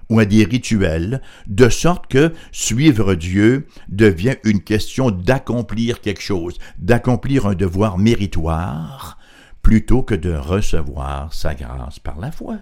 ou 0.08 0.18
à 0.18 0.24
des 0.24 0.44
rituels, 0.44 1.22
de 1.46 1.68
sorte 1.68 2.08
que 2.08 2.32
suivre 2.50 3.14
Dieu 3.14 3.68
devient 3.88 4.36
une 4.44 4.60
question 4.60 5.10
d'accomplir 5.10 6.00
quelque 6.00 6.20
chose, 6.20 6.58
d'accomplir 6.78 7.46
un 7.46 7.54
devoir 7.54 7.96
méritoire, 7.96 9.18
plutôt 9.62 10.02
que 10.02 10.14
de 10.14 10.32
recevoir 10.32 11.32
sa 11.32 11.54
grâce 11.54 12.00
par 12.00 12.18
la 12.18 12.32
foi. 12.32 12.58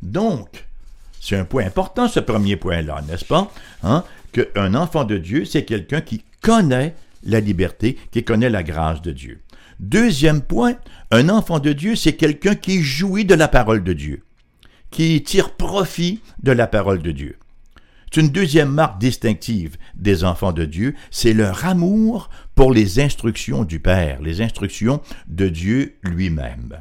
Donc, 0.00 0.66
c'est 1.20 1.36
un 1.36 1.44
point 1.44 1.66
important, 1.66 2.08
ce 2.08 2.20
premier 2.20 2.56
point-là, 2.56 3.02
n'est-ce 3.06 3.24
pas? 3.24 3.50
Hein? 3.82 4.04
Qu'un 4.32 4.74
enfant 4.74 5.04
de 5.04 5.18
Dieu, 5.18 5.44
c'est 5.44 5.64
quelqu'un 5.64 6.00
qui 6.00 6.24
connaît 6.40 6.94
la 7.24 7.40
liberté, 7.40 7.98
qui 8.10 8.24
connaît 8.24 8.50
la 8.50 8.62
grâce 8.62 9.02
de 9.02 9.12
Dieu. 9.12 9.40
Deuxième 9.80 10.42
point, 10.42 10.76
un 11.10 11.28
enfant 11.28 11.58
de 11.58 11.72
Dieu, 11.72 11.96
c'est 11.96 12.14
quelqu'un 12.14 12.54
qui 12.54 12.82
jouit 12.82 13.24
de 13.24 13.34
la 13.34 13.48
parole 13.48 13.82
de 13.82 13.92
Dieu 13.92 14.22
qui 14.94 15.20
tirent 15.24 15.56
profit 15.56 16.20
de 16.44 16.52
la 16.52 16.68
parole 16.68 17.02
de 17.02 17.10
Dieu. 17.10 17.36
C'est 18.12 18.20
une 18.20 18.28
deuxième 18.28 18.70
marque 18.70 19.00
distinctive 19.00 19.76
des 19.96 20.22
enfants 20.22 20.52
de 20.52 20.64
Dieu, 20.64 20.94
c'est 21.10 21.32
leur 21.32 21.64
amour 21.64 22.30
pour 22.54 22.72
les 22.72 23.00
instructions 23.00 23.64
du 23.64 23.80
Père, 23.80 24.22
les 24.22 24.40
instructions 24.40 25.02
de 25.26 25.48
Dieu 25.48 25.96
lui-même. 26.04 26.80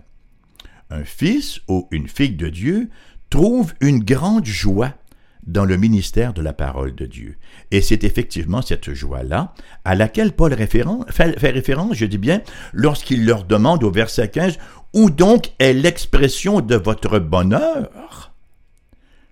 Un 0.92 1.04
fils 1.04 1.60
ou 1.68 1.88
une 1.90 2.08
fille 2.08 2.36
de 2.36 2.50
Dieu 2.50 2.92
trouve 3.32 3.74
une 3.82 4.04
grande 4.04 4.46
joie 4.46 4.94
dans 5.46 5.66
le 5.66 5.78
ministère 5.78 6.34
de 6.34 6.42
la 6.42 6.54
parole 6.54 6.96
de 6.96 7.06
Dieu. 7.06 7.38
Et 7.72 7.82
c'est 7.82 8.04
effectivement 8.04 8.62
cette 8.62 8.94
joie-là 8.94 9.54
à 9.86 9.96
laquelle 9.96 10.32
Paul 10.32 10.56
fait, 10.56 11.50
référence, 11.50 11.96
je 11.96 12.06
dis 12.06 12.18
bien, 12.18 12.42
lorsqu'il 12.74 13.26
leur 13.26 13.44
demande 13.44 13.84
au 13.84 13.92
verset 13.92 14.30
15 14.30 14.58
où 14.94 15.10
donc 15.10 15.52
est 15.60 15.74
l'expression 15.74 16.62
de 16.62 16.76
votre 16.76 17.20
bonheur? 17.20 18.34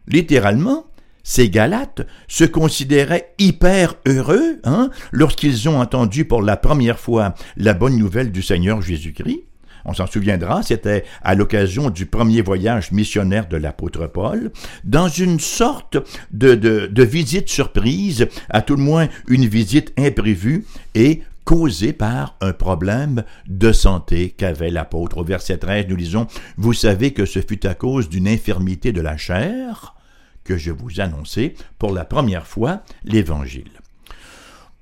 Littéralement, 0.07 0.85
ces 1.23 1.49
Galates 1.49 2.01
se 2.27 2.43
considéraient 2.43 3.33
hyper 3.37 3.95
heureux 4.07 4.59
hein, 4.63 4.89
lorsqu'ils 5.11 5.69
ont 5.69 5.79
entendu 5.79 6.25
pour 6.25 6.41
la 6.41 6.57
première 6.57 6.99
fois 6.99 7.35
la 7.57 7.73
bonne 7.73 7.97
nouvelle 7.97 8.31
du 8.31 8.41
Seigneur 8.41 8.81
Jésus-Christ. 8.81 9.43
On 9.85 9.93
s'en 9.93 10.07
souviendra, 10.07 10.63
c'était 10.63 11.03
à 11.23 11.35
l'occasion 11.35 11.89
du 11.89 12.05
premier 12.05 12.41
voyage 12.41 12.91
missionnaire 12.91 13.47
de 13.47 13.57
l'apôtre 13.57 14.07
Paul, 14.07 14.51
dans 14.83 15.07
une 15.07 15.39
sorte 15.39 15.97
de, 16.31 17.03
visite 17.03 17.49
surprise, 17.49 18.27
à 18.49 18.61
tout 18.61 18.75
le 18.75 18.83
moins 18.83 19.07
une 19.27 19.45
visite 19.45 19.93
imprévue, 19.97 20.65
et 20.95 21.21
causé 21.43 21.91
par 21.91 22.35
un 22.41 22.53
problème 22.53 23.23
de 23.47 23.71
santé 23.71 24.29
qu'avait 24.29 24.69
l'apôtre. 24.69 25.17
Au 25.17 25.23
verset 25.23 25.57
13, 25.57 25.87
nous 25.89 25.95
lisons, 25.95 26.27
Vous 26.57 26.73
savez 26.73 27.11
que 27.11 27.25
ce 27.25 27.39
fut 27.39 27.65
à 27.65 27.73
cause 27.73 28.09
d'une 28.09 28.27
infirmité 28.27 28.91
de 28.91 29.01
la 29.01 29.17
chair 29.17 29.95
que 30.43 30.57
je 30.57 30.71
vous 30.71 31.01
annonçai 31.01 31.55
pour 31.77 31.91
la 31.91 32.05
première 32.05 32.47
fois 32.47 32.83
l'Évangile. 33.03 33.71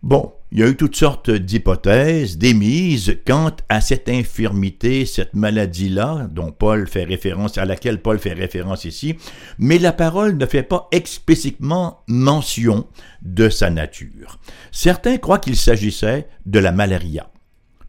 Bon, 0.03 0.33
il 0.51 0.59
y 0.59 0.63
a 0.63 0.67
eu 0.67 0.75
toutes 0.75 0.95
sortes 0.95 1.29
d'hypothèses, 1.29 2.37
d'émises 2.37 3.17
quant 3.25 3.51
à 3.69 3.81
cette 3.81 4.09
infirmité, 4.09 5.05
cette 5.05 5.35
maladie-là, 5.35 6.27
dont 6.31 6.51
Paul 6.51 6.87
fait 6.87 7.03
référence, 7.03 7.57
à 7.59 7.65
laquelle 7.65 8.01
Paul 8.01 8.17
fait 8.17 8.33
référence 8.33 8.85
ici, 8.85 9.15
mais 9.59 9.77
la 9.77 9.93
parole 9.93 10.37
ne 10.37 10.45
fait 10.47 10.63
pas 10.63 10.87
explicitement 10.91 12.03
mention 12.07 12.87
de 13.21 13.49
sa 13.49 13.69
nature. 13.69 14.39
Certains 14.71 15.17
croient 15.17 15.39
qu'il 15.39 15.55
s'agissait 15.55 16.27
de 16.45 16.59
la 16.59 16.71
malaria. 16.71 17.29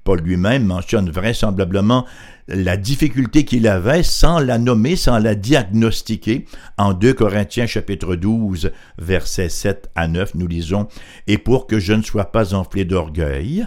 Paul 0.04 0.21
lui-même 0.21 0.64
mentionne 0.64 1.11
vraisemblablement 1.11 2.07
la 2.49 2.76
difficulté 2.76 3.45
qu'il 3.45 3.69
avait 3.69 4.02
sans 4.02 4.38
la 4.38 4.59
nommer, 4.59 4.97
sans 4.97 5.19
la 5.19 5.35
diagnostiquer. 5.35 6.47
En 6.78 6.95
2 6.95 7.14
Corinthiens 7.14 7.66
chapitre 7.66 8.16
12, 8.16 8.73
versets 8.99 9.49
7 9.49 9.90
à 9.95 10.09
9, 10.09 10.35
nous 10.35 10.47
lisons 10.47 10.88
Et 11.26 11.38
pour 11.38 11.66
que 11.66 11.78
je 11.78 11.92
ne 11.92 12.02
sois 12.02 12.33
pas 12.33 12.54
enflé 12.54 12.85
d'orgueil, 12.85 13.66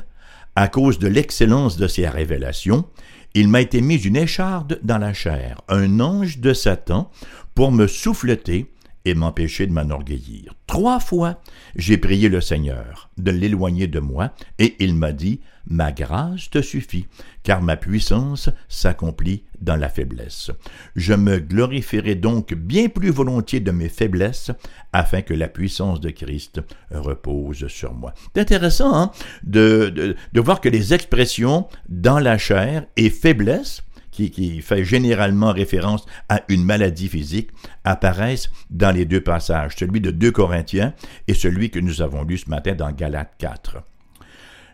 à 0.55 0.67
cause 0.67 0.99
de 0.99 1.07
l'excellence 1.07 1.77
de 1.77 1.87
ses 1.87 2.07
révélations, 2.07 2.85
il 3.33 3.47
m'a 3.47 3.61
été 3.61 3.81
mis 3.81 3.95
une 3.95 4.15
écharde 4.15 4.79
dans 4.83 4.99
la 4.99 5.13
chair, 5.13 5.61
un 5.67 5.99
ange 5.99 6.39
de 6.39 6.53
Satan, 6.53 7.09
pour 7.55 7.71
me 7.71 7.87
souffleter 7.87 8.72
et 9.05 9.15
m'empêcher 9.15 9.67
de 9.67 9.73
m'enorgueillir. 9.73 10.55
Trois 10.67 10.99
fois, 10.99 11.41
j'ai 11.75 11.97
prié 11.97 12.29
le 12.29 12.41
Seigneur 12.41 13.09
de 13.17 13.31
l'éloigner 13.31 13.87
de 13.87 13.99
moi, 13.99 14.33
et 14.59 14.75
il 14.79 14.95
m'a 14.95 15.11
dit, 15.11 15.41
Ma 15.65 15.93
grâce 15.93 16.49
te 16.49 16.61
suffit, 16.61 17.07
car 17.41 17.61
ma 17.61 17.77
puissance 17.77 18.49
s'accomplit 18.67 19.43
dans 19.61 19.77
la 19.77 19.87
faiblesse. 19.87 20.51
Je 20.97 21.13
me 21.13 21.39
glorifierai 21.39 22.15
donc 22.15 22.53
bien 22.53 22.89
plus 22.89 23.11
volontiers 23.11 23.61
de 23.61 23.71
mes 23.71 23.87
faiblesses, 23.87 24.51
afin 24.91 25.21
que 25.21 25.33
la 25.33 25.47
puissance 25.47 26.01
de 26.01 26.09
Christ 26.09 26.59
repose 26.91 27.67
sur 27.67 27.93
moi. 27.93 28.13
C'est 28.35 28.41
intéressant 28.41 28.93
hein, 28.93 29.11
de, 29.43 29.89
de, 29.95 30.17
de 30.33 30.41
voir 30.41 30.59
que 30.59 30.69
les 30.69 30.93
expressions 30.93 31.67
dans 31.87 32.19
la 32.19 32.37
chair 32.37 32.85
et 32.97 33.09
faiblesse 33.09 33.83
qui, 34.13 34.61
fait 34.61 34.85
généralement 34.85 35.51
référence 35.51 36.05
à 36.29 36.41
une 36.47 36.63
maladie 36.63 37.09
physique, 37.09 37.49
apparaissent 37.83 38.49
dans 38.69 38.91
les 38.91 39.05
deux 39.05 39.21
passages, 39.21 39.75
celui 39.77 40.01
de 40.01 40.11
2 40.11 40.31
Corinthiens 40.31 40.93
et 41.27 41.33
celui 41.33 41.69
que 41.69 41.79
nous 41.79 42.01
avons 42.01 42.23
lu 42.23 42.37
ce 42.37 42.49
matin 42.49 42.75
dans 42.75 42.91
Galates 42.91 43.33
4. 43.39 43.77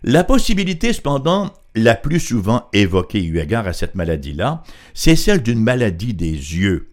La 0.04 0.24
possibilité, 0.24 0.94
cependant, 0.94 1.54
la 1.76 1.96
plus 1.96 2.20
souvent 2.20 2.68
évoquée 2.74 3.24
eu 3.24 3.40
égard 3.40 3.68
à 3.68 3.74
cette 3.74 3.96
maladie-là, 3.96 4.64
c'est 4.94 5.16
celle 5.16 5.42
d'une 5.42 5.62
maladie 5.62 6.14
des 6.14 6.32
yeux. 6.32 6.90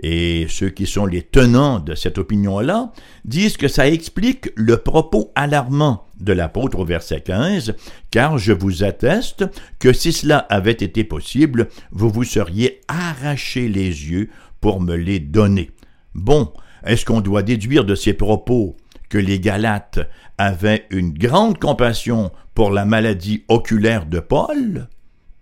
Et 0.00 0.46
ceux 0.48 0.70
qui 0.70 0.86
sont 0.86 1.06
les 1.06 1.22
tenants 1.22 1.80
de 1.80 1.94
cette 1.94 2.18
opinion-là 2.18 2.92
disent 3.24 3.56
que 3.56 3.68
ça 3.68 3.88
explique 3.88 4.50
le 4.54 4.76
propos 4.76 5.32
alarmant 5.34 6.06
de 6.20 6.32
l'apôtre 6.32 6.80
au 6.80 6.84
verset 6.84 7.20
15, 7.20 7.74
car 8.10 8.38
je 8.38 8.52
vous 8.52 8.84
atteste 8.84 9.44
que 9.78 9.92
si 9.92 10.12
cela 10.12 10.38
avait 10.50 10.72
été 10.72 11.04
possible, 11.04 11.68
vous 11.90 12.10
vous 12.10 12.24
seriez 12.24 12.80
arraché 12.88 13.68
les 13.68 13.88
yeux 13.88 14.30
pour 14.60 14.80
me 14.80 14.94
les 14.94 15.18
donner. 15.18 15.70
Bon, 16.14 16.52
est-ce 16.84 17.04
qu'on 17.04 17.20
doit 17.20 17.42
déduire 17.42 17.84
de 17.84 17.94
ces 17.94 18.14
propos 18.14 18.76
que 19.08 19.18
les 19.18 19.40
Galates 19.40 20.00
avaient 20.36 20.86
une 20.90 21.12
grande 21.12 21.58
compassion 21.58 22.30
pour 22.54 22.70
la 22.70 22.84
maladie 22.84 23.44
oculaire 23.48 24.06
de 24.06 24.20
Paul? 24.20 24.88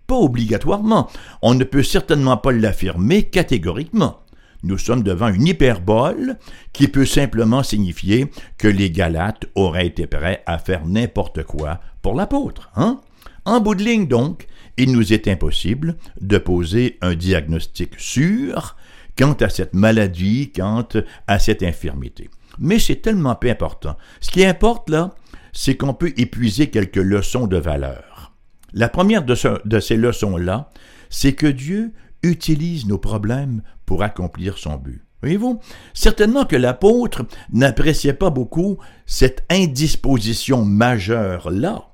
Pas 0.07 0.15
obligatoirement. 0.15 1.09
On 1.41 1.53
ne 1.53 1.63
peut 1.63 1.83
certainement 1.83 2.37
pas 2.37 2.51
l'affirmer 2.51 3.23
catégoriquement 3.23 4.21
nous 4.67 4.77
sommes 4.77 5.03
devant 5.03 5.29
une 5.29 5.47
hyperbole 5.47 6.37
qui 6.73 6.87
peut 6.87 7.05
simplement 7.05 7.63
signifier 7.63 8.29
que 8.57 8.67
les 8.67 8.91
Galates 8.91 9.45
auraient 9.55 9.87
été 9.87 10.05
prêts 10.07 10.43
à 10.45 10.57
faire 10.59 10.85
n'importe 10.85 11.43
quoi 11.43 11.79
pour 12.01 12.13
l'apôtre. 12.13 12.69
Hein? 12.75 13.01
En 13.45 13.61
bout 13.61 13.75
de 13.75 13.83
ligne, 13.83 14.07
donc, 14.07 14.45
il 14.77 14.91
nous 14.91 15.13
est 15.13 15.27
impossible 15.27 15.95
de 16.21 16.37
poser 16.37 16.97
un 17.01 17.15
diagnostic 17.15 17.93
sûr 17.97 18.75
quant 19.17 19.33
à 19.33 19.49
cette 19.49 19.73
maladie, 19.73 20.51
quant 20.55 20.87
à 21.27 21.39
cette 21.39 21.63
infirmité. 21.63 22.29
Mais 22.59 22.77
c'est 22.77 23.01
tellement 23.01 23.35
peu 23.35 23.49
important. 23.49 23.97
Ce 24.19 24.29
qui 24.29 24.45
importe 24.45 24.89
là, 24.89 25.15
c'est 25.53 25.75
qu'on 25.75 25.93
peut 25.93 26.13
épuiser 26.17 26.69
quelques 26.69 26.97
leçons 26.97 27.47
de 27.47 27.57
valeur. 27.57 28.33
La 28.73 28.89
première 28.89 29.23
de, 29.23 29.35
de 29.65 29.79
ces 29.79 29.95
leçons-là, 29.95 30.69
c'est 31.09 31.33
que 31.33 31.47
Dieu 31.47 31.93
utilise 32.21 32.85
nos 32.85 32.97
problèmes 32.97 33.61
pour 33.87 34.03
accomplir 34.03 34.59
son 34.59 34.75
but. 34.75 35.01
Voyez-vous, 35.21 35.59
certainement 35.95 36.45
que 36.45 36.55
l'apôtre 36.55 37.25
n'appréciait 37.51 38.13
pas 38.13 38.29
beaucoup 38.29 38.77
cette 39.07 39.43
indisposition 39.49 40.63
majeure-là. 40.63 41.87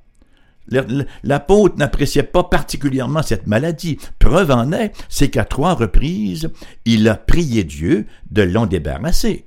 L'apôtre 1.23 1.77
n'appréciait 1.77 2.23
pas 2.23 2.43
particulièrement 2.43 3.21
cette 3.21 3.47
maladie. 3.47 3.97
Preuve 4.19 4.51
en 4.51 4.73
est, 4.73 4.91
c'est 5.07 5.29
qu'à 5.29 5.45
trois 5.45 5.73
reprises, 5.73 6.49
il 6.83 7.07
a 7.07 7.15
prié 7.15 7.63
Dieu 7.63 8.07
de 8.31 8.41
l'en 8.41 8.65
débarrasser. 8.65 9.45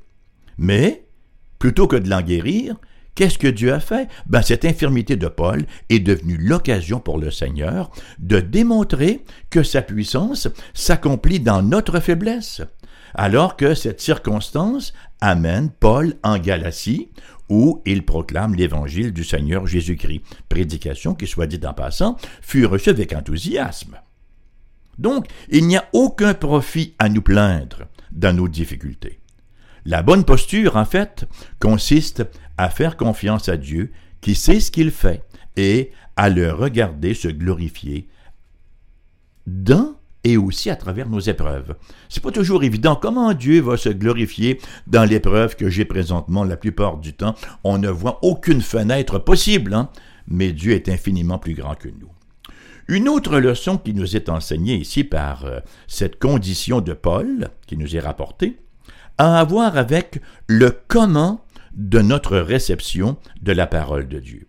Mais, 0.57 1.07
plutôt 1.59 1.87
que 1.87 1.97
de 1.97 2.09
l'en 2.09 2.23
guérir, 2.23 2.77
qu'est-ce 3.17 3.39
que 3.39 3.49
Dieu 3.49 3.73
a 3.73 3.81
fait? 3.81 4.09
Ben, 4.27 4.43
Cette 4.43 4.65
infirmité 4.65 5.17
de 5.17 5.27
Paul 5.27 5.67
est 5.89 5.99
devenue 5.99 6.37
l'occasion 6.37 7.01
pour 7.01 7.19
le 7.19 7.33
Seigneur 7.33 7.91
de 8.21 8.39
démontrer 8.39 9.25
que 9.51 9.65
sa 9.65 9.83
puissance 9.83 10.47
s'accomplit 10.75 11.41
dans 11.41 11.63
notre 11.63 11.99
faiblesse 11.99 12.63
alors 13.17 13.57
que 13.57 13.75
cette 13.75 14.01
circonstance 14.01 14.93
amène 15.21 15.71
Paul 15.71 16.15
en 16.23 16.39
Galatie, 16.39 17.11
où 17.49 17.83
il 17.87 18.05
proclame 18.05 18.55
l'évangile 18.55 19.13
du 19.13 19.25
Seigneur 19.25 19.67
Jésus-Christ, 19.67 20.23
prédication 20.49 21.15
qui, 21.15 21.27
soit 21.27 21.47
dit 21.47 21.61
en 21.67 21.73
passant, 21.73 22.17
fut 22.43 22.67
reçue 22.67 22.91
avec 22.91 23.13
enthousiasme. 23.13 23.99
Donc, 24.99 25.27
il 25.49 25.67
n'y 25.67 25.77
a 25.77 25.89
aucun 25.93 26.35
profit 26.35 26.95
à 26.99 27.09
nous 27.09 27.23
plaindre 27.23 27.87
dans 28.13 28.35
nos 28.35 28.49
difficultés. 28.49 29.21
La 29.85 30.03
bonne 30.03 30.25
posture, 30.25 30.77
en 30.77 30.85
fait, 30.85 31.27
consiste 31.61 32.25
à 32.59 32.71
faire 32.71 32.97
confiance 32.97 33.49
à 33.49 33.57
Dieu 33.57 33.93
qui 34.21 34.35
sait 34.35 34.61
ce 34.61 34.71
qu'il 34.71 34.91
fait 34.91 35.23
et 35.57 35.93
à 36.17 36.29
le 36.29 36.53
regarder 36.53 37.15
se 37.15 37.29
glorifier 37.29 38.09
dans 39.47 39.97
et 40.25 40.37
aussi 40.37 40.71
à 40.71 40.77
travers 40.77 41.09
nos 41.09 41.21
épreuves. 41.21 41.77
C'est 42.09 42.23
pas 42.23 42.33
toujours 42.33 42.65
évident 42.65 42.97
comment 42.97 43.33
Dieu 43.33 43.61
va 43.61 43.77
se 43.77 43.91
glorifier 43.91 44.61
dans 44.89 45.05
l'épreuve 45.05 45.55
que 45.55 45.71
j'ai 45.71 45.85
présentement 45.85 46.43
la 46.43 46.57
plupart 46.57 46.97
du 46.97 47.13
temps. 47.13 47.37
On 47.63 47.79
ne 47.79 47.89
voit 47.89 48.19
aucune 48.23 48.61
fenêtre 48.61 49.21
possible, 49.21 49.73
hein? 49.73 49.89
mais 50.27 50.53
Dieu 50.53 50.73
est 50.73 50.89
infiniment 50.89 51.39
plus 51.39 51.55
grand 51.55 51.77
que 51.77 51.89
nous. 51.89 52.11
Une 52.89 53.09
autre 53.09 53.39
leçon 53.39 53.79
qui 53.79 53.95
nous 53.95 54.17
est 54.17 54.29
enseignée 54.29 54.75
ici 54.75 55.05
par 55.05 55.45
euh, 55.45 55.61
cette 55.87 56.19
condition 56.19 56.81
de 56.81 56.93
Paul, 56.93 57.51
qui 57.69 57.77
nous 57.77 57.95
est 57.97 58.01
rapportée, 58.01 58.59
a 59.19 59.39
à 59.39 59.45
voir 59.45 59.77
avec 59.77 60.21
le 60.49 60.77
comment 60.89 61.46
de 61.77 62.01
notre 62.01 62.39
réception 62.39 63.17
de 63.43 63.53
la 63.53 63.67
parole 63.67 64.09
de 64.09 64.19
Dieu. 64.19 64.49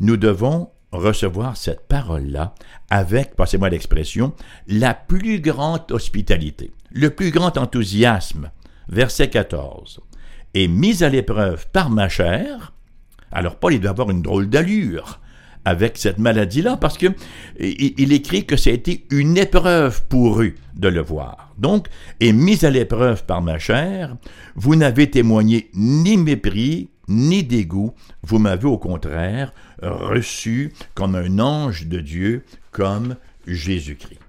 Nous 0.00 0.16
devons 0.16 0.70
recevoir 0.92 1.56
cette 1.56 1.86
parole-là 1.86 2.54
avec, 2.90 3.36
passez-moi 3.36 3.68
l'expression, 3.68 4.34
la 4.66 4.92
plus 4.92 5.40
grande 5.40 5.90
hospitalité, 5.90 6.72
le 6.90 7.10
plus 7.10 7.30
grand 7.30 7.56
enthousiasme. 7.56 8.50
Verset 8.88 9.30
14. 9.30 10.00
Et 10.54 10.66
mis 10.66 11.04
à 11.04 11.08
l'épreuve 11.08 11.68
par 11.70 11.90
ma 11.90 12.08
chair, 12.08 12.72
alors 13.30 13.56
Paul, 13.56 13.74
il 13.74 13.80
doit 13.80 13.90
avoir 13.90 14.10
une 14.10 14.22
drôle 14.22 14.48
d'allure 14.48 15.20
avec 15.64 15.98
cette 15.98 16.18
maladie-là, 16.18 16.76
parce 16.76 16.96
que 16.98 17.08
il 17.58 18.12
écrit 18.12 18.46
que 18.46 18.56
ça 18.56 18.70
a 18.70 18.72
été 18.72 19.04
une 19.10 19.36
épreuve 19.36 20.02
pour 20.08 20.42
eux 20.42 20.54
de 20.74 20.88
le 20.88 21.02
voir. 21.02 21.52
Donc, 21.58 21.88
et 22.20 22.32
mis 22.32 22.64
à 22.64 22.70
l'épreuve 22.70 23.24
par 23.24 23.42
ma 23.42 23.58
chair, 23.58 24.16
vous 24.54 24.76
n'avez 24.76 25.10
témoigné 25.10 25.70
ni 25.74 26.16
mépris, 26.16 26.88
ni 27.08 27.44
dégoût, 27.44 27.92
vous 28.22 28.38
m'avez 28.38 28.66
au 28.66 28.78
contraire 28.78 29.52
reçu 29.82 30.72
comme 30.94 31.14
un 31.14 31.38
ange 31.38 31.86
de 31.86 32.00
Dieu, 32.00 32.44
comme 32.70 33.16
Jésus-Christ. 33.46 34.20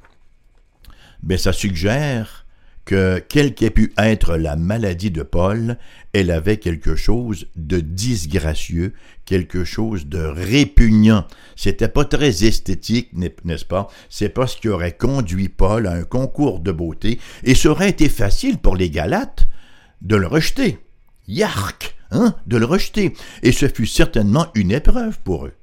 Mais 1.23 1.38
ça 1.38 1.53
suggère 1.53 2.45
que, 2.85 3.19
quelle 3.19 3.53
qu'ait 3.53 3.69
pu 3.69 3.93
être 3.97 4.38
la 4.38 4.55
maladie 4.55 5.11
de 5.11 5.23
Paul, 5.23 5.77
elle 6.13 6.31
avait 6.31 6.57
quelque 6.57 6.95
chose 6.95 7.47
de 7.55 7.79
disgracieux, 7.79 8.93
quelque 9.25 9.63
chose 9.63 10.07
de 10.07 10.19
répugnant. 10.19 11.25
C'était 11.55 11.88
pas 11.88 12.05
très 12.05 12.43
esthétique, 12.43 13.09
n'est-ce 13.13 13.65
pas? 13.65 13.87
C'est 14.09 14.29
pas 14.29 14.48
ce 14.48 14.57
qui 14.57 14.70
aurait 14.70 14.98
conduit 14.98 15.50
Paul 15.50 15.87
à 15.87 15.94
un 15.94 16.03
concours 16.03 16.59
de 16.59 16.72
beauté, 16.72 17.20
et 17.44 17.55
ça 17.55 17.70
aurait 17.70 17.89
été 17.89 18.09
facile 18.09 18.57
pour 18.57 18.75
les 18.75 18.89
Galates 18.89 19.48
de 20.01 20.15
le 20.15 20.27
rejeter. 20.27 20.79
Yark! 21.27 21.96
Hein, 22.13 22.35
de 22.46 22.57
le 22.57 22.65
rejeter, 22.65 23.13
et 23.41 23.53
ce 23.53 23.70
fut 23.70 23.85
certainement 23.85 24.48
une 24.53 24.72
épreuve 24.72 25.17
pour 25.24 25.46
eux. 25.46 25.53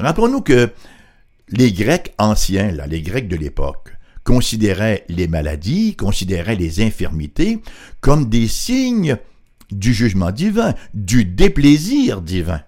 Rappelons-nous 0.00 0.40
que 0.40 0.70
les 1.50 1.70
Grecs 1.70 2.14
anciens, 2.16 2.72
là, 2.72 2.86
les 2.86 3.02
Grecs 3.02 3.28
de 3.28 3.36
l'époque, 3.36 3.95
considéraient 4.26 5.04
les 5.08 5.28
maladies, 5.28 5.94
considéraient 5.94 6.56
les 6.56 6.82
infirmités 6.82 7.62
comme 8.00 8.28
des 8.28 8.48
signes 8.48 9.16
du 9.70 9.94
jugement 9.94 10.32
divin, 10.32 10.74
du 10.94 11.24
déplaisir 11.24 12.20
divin. 12.20 12.60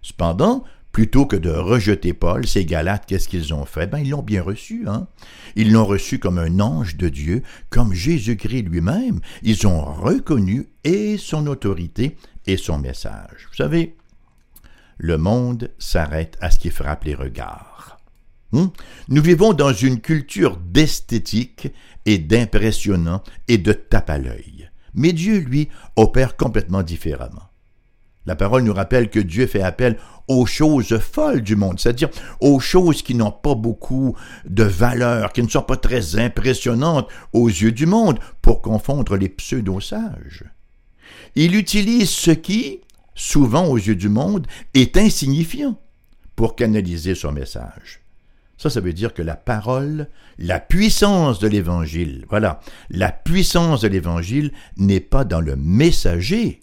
Cependant, 0.00 0.64
plutôt 0.90 1.26
que 1.26 1.36
de 1.36 1.50
rejeter 1.50 2.14
Paul, 2.14 2.46
ces 2.46 2.64
Galates, 2.64 3.04
qu'est-ce 3.06 3.28
qu'ils 3.28 3.52
ont 3.52 3.66
fait? 3.66 3.86
Ben, 3.86 3.98
ils 3.98 4.10
l'ont 4.10 4.22
bien 4.22 4.42
reçu, 4.42 4.88
hein. 4.88 5.06
Ils 5.56 5.72
l'ont 5.72 5.84
reçu 5.84 6.18
comme 6.18 6.38
un 6.38 6.58
ange 6.58 6.96
de 6.96 7.10
Dieu, 7.10 7.42
comme 7.68 7.92
Jésus-Christ 7.92 8.62
lui-même. 8.62 9.20
Ils 9.42 9.66
ont 9.66 9.84
reconnu 9.84 10.68
et 10.84 11.18
son 11.18 11.46
autorité 11.46 12.16
et 12.46 12.56
son 12.56 12.78
message. 12.78 13.46
Vous 13.50 13.56
savez, 13.56 13.94
le 14.96 15.18
monde 15.18 15.70
s'arrête 15.78 16.38
à 16.40 16.50
ce 16.50 16.58
qui 16.58 16.70
frappe 16.70 17.04
les 17.04 17.14
regards. 17.14 17.97
Hmm? 18.52 18.66
Nous 19.08 19.22
vivons 19.22 19.52
dans 19.52 19.72
une 19.72 20.00
culture 20.00 20.56
d'esthétique 20.56 21.72
et 22.06 22.18
d'impressionnant 22.18 23.22
et 23.46 23.58
de 23.58 23.72
tape 23.72 24.10
à 24.10 24.18
l'œil. 24.18 24.70
Mais 24.94 25.12
Dieu, 25.12 25.38
lui, 25.38 25.68
opère 25.96 26.36
complètement 26.36 26.82
différemment. 26.82 27.42
La 28.24 28.36
parole 28.36 28.62
nous 28.62 28.74
rappelle 28.74 29.08
que 29.08 29.20
Dieu 29.20 29.46
fait 29.46 29.62
appel 29.62 29.98
aux 30.28 30.44
choses 30.44 30.98
folles 30.98 31.40
du 31.40 31.56
monde, 31.56 31.80
c'est-à-dire 31.80 32.10
aux 32.40 32.60
choses 32.60 33.00
qui 33.00 33.14
n'ont 33.14 33.32
pas 33.32 33.54
beaucoup 33.54 34.16
de 34.44 34.64
valeur, 34.64 35.32
qui 35.32 35.42
ne 35.42 35.48
sont 35.48 35.62
pas 35.62 35.78
très 35.78 36.18
impressionnantes 36.18 37.08
aux 37.32 37.48
yeux 37.48 37.72
du 37.72 37.86
monde, 37.86 38.18
pour 38.42 38.60
confondre 38.60 39.16
les 39.16 39.30
pseudo-sages. 39.30 40.44
Il 41.36 41.54
utilise 41.54 42.10
ce 42.10 42.30
qui, 42.30 42.80
souvent 43.14 43.66
aux 43.66 43.78
yeux 43.78 43.96
du 43.96 44.10
monde, 44.10 44.46
est 44.74 44.98
insignifiant 44.98 45.80
pour 46.36 46.54
canaliser 46.54 47.14
son 47.14 47.32
message. 47.32 48.00
Ça, 48.58 48.70
ça 48.70 48.80
veut 48.80 48.92
dire 48.92 49.14
que 49.14 49.22
la 49.22 49.36
parole, 49.36 50.08
la 50.36 50.58
puissance 50.58 51.38
de 51.38 51.46
l'Évangile, 51.46 52.26
voilà, 52.28 52.60
la 52.90 53.12
puissance 53.12 53.80
de 53.80 53.88
l'Évangile 53.88 54.52
n'est 54.76 55.00
pas 55.00 55.24
dans 55.24 55.40
le 55.40 55.54
messager, 55.54 56.60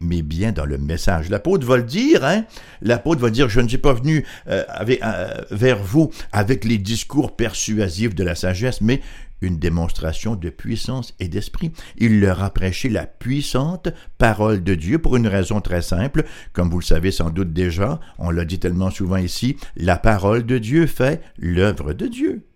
mais 0.00 0.22
bien 0.22 0.52
dans 0.52 0.66
le 0.66 0.78
message. 0.78 1.30
L'apôtre 1.30 1.66
va 1.66 1.76
le 1.76 1.82
dire, 1.82 2.24
hein? 2.24 2.44
L'apôtre 2.82 3.20
va 3.20 3.30
dire, 3.30 3.48
je 3.48 3.60
ne 3.60 3.68
suis 3.68 3.78
pas 3.78 3.92
venu 3.92 4.24
euh, 4.48 4.62
euh, 5.02 5.28
vers 5.50 5.78
vous 5.78 6.10
avec 6.32 6.64
les 6.64 6.78
discours 6.78 7.36
persuasifs 7.36 8.14
de 8.14 8.24
la 8.24 8.34
sagesse, 8.34 8.80
mais 8.80 9.00
une 9.42 9.58
démonstration 9.58 10.34
de 10.34 10.48
puissance 10.48 11.14
et 11.20 11.28
d'esprit. 11.28 11.72
Il 11.98 12.20
leur 12.20 12.42
a 12.42 12.50
prêché 12.50 12.88
la 12.88 13.06
puissante 13.06 13.88
parole 14.18 14.62
de 14.62 14.74
Dieu 14.74 14.98
pour 14.98 15.16
une 15.16 15.28
raison 15.28 15.60
très 15.60 15.82
simple. 15.82 16.24
Comme 16.52 16.70
vous 16.70 16.80
le 16.80 16.84
savez 16.84 17.10
sans 17.10 17.30
doute 17.30 17.52
déjà, 17.52 18.00
on 18.18 18.30
l'a 18.30 18.44
dit 18.44 18.58
tellement 18.58 18.90
souvent 18.90 19.16
ici, 19.16 19.56
la 19.76 19.96
parole 19.96 20.44
de 20.46 20.58
Dieu 20.58 20.86
fait 20.86 21.22
l'œuvre 21.38 21.92
de 21.92 22.06
Dieu. 22.06 22.46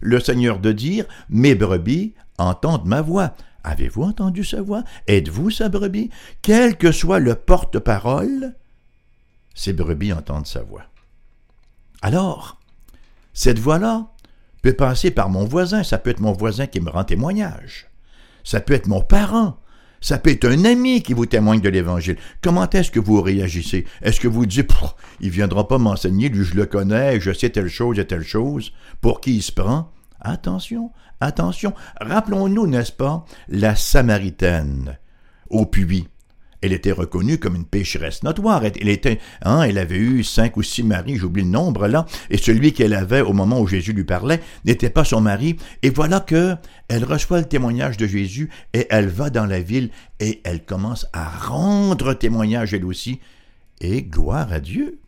Le 0.00 0.20
Seigneur 0.20 0.60
de 0.60 0.72
dire, 0.72 1.04
mes 1.28 1.54
brebis 1.54 2.14
entendent 2.38 2.86
ma 2.86 3.02
voix. 3.02 3.34
Avez-vous 3.64 4.02
entendu 4.02 4.44
sa 4.44 4.62
voix? 4.62 4.84
Êtes-vous 5.06 5.50
sa 5.50 5.68
brebis? 5.68 6.10
Quel 6.42 6.76
que 6.76 6.92
soit 6.92 7.18
le 7.18 7.34
porte-parole, 7.34 8.54
ces 9.54 9.72
brebis 9.72 10.12
entendent 10.12 10.46
sa 10.46 10.62
voix. 10.62 10.84
Alors, 12.02 12.58
cette 13.34 13.58
voix-là 13.58 14.06
peut 14.62 14.72
passer 14.72 15.10
par 15.10 15.28
mon 15.28 15.44
voisin, 15.44 15.82
ça 15.82 15.98
peut 15.98 16.10
être 16.10 16.20
mon 16.20 16.32
voisin 16.32 16.66
qui 16.66 16.80
me 16.80 16.90
rend 16.90 17.04
témoignage, 17.04 17.90
ça 18.44 18.60
peut 18.60 18.74
être 18.74 18.86
mon 18.86 19.02
parent, 19.02 19.58
ça 20.00 20.18
peut 20.18 20.30
être 20.30 20.46
un 20.46 20.64
ami 20.64 21.02
qui 21.02 21.12
vous 21.12 21.26
témoigne 21.26 21.60
de 21.60 21.68
l'Évangile. 21.68 22.16
Comment 22.40 22.68
est-ce 22.70 22.90
que 22.90 23.00
vous 23.00 23.20
réagissez? 23.20 23.86
Est-ce 24.00 24.18
que 24.18 24.28
vous 24.28 24.46
dites, 24.46 24.70
il 25.20 25.28
viendra 25.28 25.68
pas 25.68 25.76
m'enseigner, 25.76 26.30
lui 26.30 26.44
je 26.44 26.54
le 26.54 26.64
connais, 26.64 27.20
je 27.20 27.32
sais 27.32 27.50
telle 27.50 27.68
chose 27.68 27.98
et 27.98 28.06
telle 28.06 28.24
chose, 28.24 28.72
pour 29.02 29.20
qui 29.20 29.36
il 29.36 29.42
se 29.42 29.52
prend? 29.52 29.92
Attention, 30.20 30.90
attention, 31.20 31.74
rappelons-nous, 32.00 32.66
n'est-ce 32.66 32.92
pas, 32.92 33.24
la 33.48 33.74
Samaritaine 33.76 34.98
au 35.48 35.66
puits. 35.66 36.08
Elle 36.62 36.72
était 36.72 36.92
reconnue 36.92 37.38
comme 37.38 37.56
une 37.56 37.64
pécheresse 37.64 38.22
notoire. 38.22 38.64
Elle, 38.64 38.88
était, 38.88 39.18
hein, 39.42 39.62
elle 39.62 39.78
avait 39.78 39.96
eu 39.96 40.22
cinq 40.22 40.56
ou 40.56 40.62
six 40.62 40.82
maris, 40.82 41.16
j'oublie 41.16 41.42
le 41.42 41.48
nombre 41.48 41.88
là, 41.88 42.04
et 42.28 42.36
celui 42.36 42.72
qu'elle 42.72 42.92
avait 42.92 43.22
au 43.22 43.32
moment 43.32 43.60
où 43.60 43.66
Jésus 43.66 43.92
lui 43.92 44.04
parlait 44.04 44.40
n'était 44.64 44.90
pas 44.90 45.04
son 45.04 45.20
mari. 45.20 45.56
Et 45.82 45.90
voilà 45.90 46.20
que 46.20 46.56
elle 46.88 47.04
reçoit 47.04 47.38
le 47.38 47.48
témoignage 47.48 47.96
de 47.96 48.06
Jésus 48.06 48.50
et 48.74 48.86
elle 48.90 49.08
va 49.08 49.30
dans 49.30 49.46
la 49.46 49.60
ville 49.60 49.90
et 50.18 50.40
elle 50.44 50.64
commence 50.64 51.06
à 51.12 51.28
rendre 51.28 52.12
témoignage 52.14 52.74
elle 52.74 52.84
aussi. 52.84 53.20
Et 53.80 54.02
gloire 54.02 54.52
à 54.52 54.60
Dieu 54.60 54.98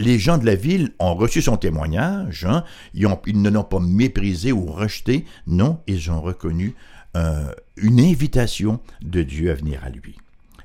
les 0.00 0.18
gens 0.18 0.38
de 0.38 0.46
la 0.46 0.54
ville 0.54 0.92
ont 0.98 1.14
reçu 1.14 1.42
son 1.42 1.56
témoignage, 1.56 2.44
hein. 2.44 2.64
ils, 2.94 3.06
ne 3.40 3.50
l'ont 3.50 3.64
pas 3.64 3.80
méprisé 3.80 4.50
ou 4.50 4.64
rejeté, 4.64 5.26
non, 5.46 5.80
ils 5.86 6.10
ont 6.10 6.20
reconnu 6.20 6.74
euh, 7.16 7.52
une 7.76 8.00
invitation 8.00 8.80
de 9.02 9.22
Dieu 9.22 9.50
à 9.50 9.54
venir 9.54 9.84
à 9.84 9.90
lui. 9.90 10.16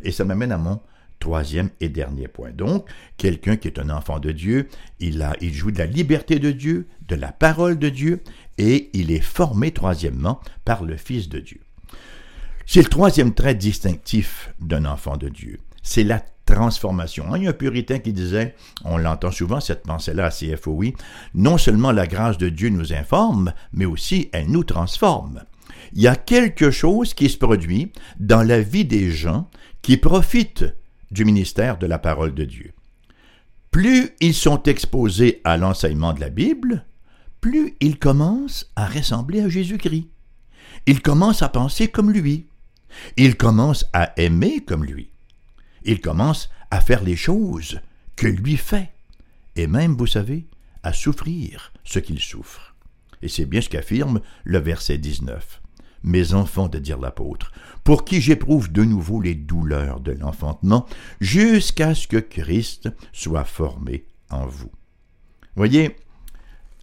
Et 0.01 0.11
ça 0.11 0.25
m'amène 0.25 0.51
à 0.51 0.57
mon 0.57 0.79
Troisième 1.19 1.69
et 1.79 1.89
dernier 1.89 2.27
point. 2.27 2.51
Donc, 2.51 2.87
quelqu'un 3.17 3.55
qui 3.55 3.67
est 3.67 3.79
un 3.79 3.89
enfant 3.89 4.19
de 4.19 4.31
Dieu, 4.31 4.67
il, 4.99 5.21
a, 5.21 5.33
il 5.41 5.53
joue 5.53 5.71
de 5.71 5.79
la 5.79 5.85
liberté 5.85 6.39
de 6.39 6.51
Dieu, 6.51 6.87
de 7.07 7.15
la 7.15 7.31
parole 7.31 7.79
de 7.79 7.89
Dieu, 7.89 8.21
et 8.57 8.89
il 8.93 9.11
est 9.11 9.21
formé, 9.21 9.71
troisièmement, 9.71 10.39
par 10.65 10.83
le 10.83 10.97
Fils 10.97 11.29
de 11.29 11.39
Dieu. 11.39 11.61
C'est 12.65 12.81
le 12.81 12.89
troisième 12.89 13.33
trait 13.33 13.55
distinctif 13.55 14.53
d'un 14.59 14.85
enfant 14.85 15.17
de 15.17 15.29
Dieu. 15.29 15.59
C'est 15.81 16.03
la 16.03 16.21
transformation. 16.45 17.35
Il 17.35 17.43
y 17.43 17.47
a 17.47 17.49
un 17.49 17.53
puritain 17.53 17.99
qui 17.99 18.13
disait, 18.13 18.55
on 18.83 18.97
l'entend 18.97 19.31
souvent 19.31 19.59
cette 19.59 19.83
pensée-là 19.83 20.25
à 20.25 20.29
CFOI, 20.29 20.91
non 21.33 21.57
seulement 21.57 21.91
la 21.91 22.07
grâce 22.07 22.37
de 22.37 22.49
Dieu 22.49 22.69
nous 22.69 22.93
informe, 22.93 23.53
mais 23.73 23.85
aussi 23.85 24.29
elle 24.31 24.49
nous 24.49 24.63
transforme. 24.63 25.43
Il 25.93 26.01
y 26.01 26.07
a 26.07 26.15
quelque 26.15 26.71
chose 26.71 27.13
qui 27.13 27.29
se 27.29 27.37
produit 27.37 27.91
dans 28.19 28.43
la 28.43 28.61
vie 28.61 28.85
des 28.85 29.11
gens 29.11 29.49
qui 29.81 29.97
profitent 29.97 30.65
du 31.11 31.25
ministère 31.25 31.77
de 31.77 31.87
la 31.87 31.99
parole 31.99 32.33
de 32.33 32.43
Dieu. 32.43 32.73
Plus 33.71 34.11
ils 34.19 34.33
sont 34.33 34.63
exposés 34.63 35.41
à 35.43 35.57
l'enseignement 35.57 36.13
de 36.13 36.21
la 36.21 36.29
Bible, 36.29 36.85
plus 37.41 37.75
ils 37.79 37.99
commencent 37.99 38.71
à 38.75 38.87
ressembler 38.87 39.41
à 39.41 39.49
Jésus-Christ. 39.49 40.07
Ils 40.87 41.01
commencent 41.01 41.41
à 41.41 41.49
penser 41.49 41.87
comme 41.87 42.11
lui. 42.11 42.47
Ils 43.17 43.35
commencent 43.35 43.85
à 43.93 44.13
aimer 44.19 44.61
comme 44.61 44.85
lui. 44.85 45.09
Ils 45.85 46.01
commencent 46.01 46.49
à 46.71 46.81
faire 46.81 47.03
les 47.03 47.15
choses 47.15 47.79
que 48.15 48.27
lui 48.27 48.57
fait. 48.57 48.91
Et 49.55 49.67
même, 49.67 49.95
vous 49.95 50.07
savez, 50.07 50.47
à 50.83 50.91
souffrir 50.91 51.71
ce 51.83 51.99
qu'il 51.99 52.19
souffre. 52.19 52.75
Et 53.21 53.29
c'est 53.29 53.45
bien 53.45 53.61
ce 53.61 53.69
qu'affirme 53.69 54.19
le 54.43 54.59
verset 54.59 54.97
19 54.97 55.61
mes 56.05 56.33
enfants, 56.33 56.67
de 56.67 56.77
dire 56.77 56.99
l'apôtre, 56.99 57.51
pour 57.83 58.05
qui 58.05 58.21
j'éprouve 58.21 58.71
de 58.71 58.83
nouveau 58.83 59.19
les 59.19 59.33
douleurs 59.33 59.99
de 59.99 60.11
l'enfantement, 60.11 60.85
jusqu'à 61.19 61.95
ce 61.95 62.07
que 62.07 62.17
Christ 62.17 62.89
soit 63.11 63.43
formé 63.43 64.05
en 64.29 64.45
vous. 64.45 64.71
Voyez 65.55 65.95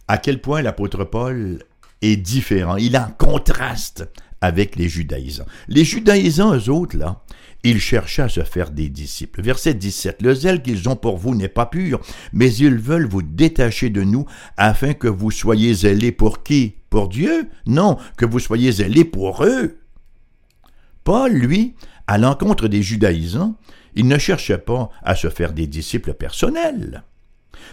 à 0.07 0.17
quel 0.17 0.41
point 0.41 0.61
l'apôtre 0.61 1.05
Paul 1.05 1.63
est 2.01 2.17
différent, 2.17 2.75
il 2.75 2.95
est 2.95 2.99
en 2.99 3.11
contraste 3.11 4.05
avec 4.43 4.75
les 4.75 4.89
judaïsants. 4.89 5.45
Les 5.69 5.85
judaïsants, 5.85 6.57
autres, 6.67 6.97
là, 6.97 7.23
ils 7.63 7.79
cherchaient 7.79 8.23
à 8.23 8.29
se 8.29 8.43
faire 8.43 8.71
des 8.71 8.89
disciples. 8.89 9.41
Verset 9.41 9.73
17. 9.73 10.21
Le 10.21 10.35
zèle 10.35 10.61
qu'ils 10.61 10.89
ont 10.89 10.97
pour 10.97 11.15
vous 11.17 11.33
n'est 11.33 11.47
pas 11.47 11.65
pur, 11.65 12.01
mais 12.33 12.53
ils 12.53 12.75
veulent 12.75 13.07
vous 13.07 13.21
détacher 13.21 13.89
de 13.89 14.03
nous 14.03 14.25
afin 14.57 14.93
que 14.93 15.07
vous 15.07 15.31
soyez 15.31 15.73
zélés 15.73 16.11
pour 16.11 16.43
qui? 16.43 16.75
Pour 16.89 17.07
Dieu? 17.07 17.47
Non, 17.65 17.97
que 18.17 18.25
vous 18.25 18.39
soyez 18.39 18.73
zélés 18.73 19.05
pour 19.05 19.45
eux. 19.45 19.79
Paul, 21.05 21.31
lui, 21.31 21.75
à 22.07 22.17
l'encontre 22.17 22.67
des 22.67 22.83
judaïsants, 22.83 23.55
il 23.95 24.09
ne 24.09 24.17
cherchait 24.17 24.57
pas 24.57 24.89
à 25.03 25.15
se 25.15 25.29
faire 25.29 25.53
des 25.53 25.67
disciples 25.67 26.15
personnels, 26.15 27.03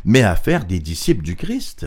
mais 0.05 0.23
à 0.23 0.37
faire 0.37 0.67
des 0.67 0.79
disciples 0.79 1.25
du 1.25 1.35
Christ. 1.35 1.87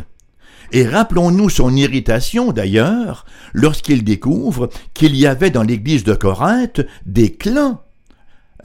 Et 0.73 0.87
rappelons-nous 0.87 1.51
son 1.51 1.75
irritation 1.75 2.51
d'ailleurs 2.51 3.25
lorsqu'il 3.53 4.03
découvre 4.03 4.69
qu'il 4.95 5.15
y 5.15 5.27
avait 5.27 5.51
dans 5.51 5.61
l'église 5.61 6.03
de 6.03 6.15
Corinthe 6.15 6.81
des 7.05 7.31
clans. 7.31 7.83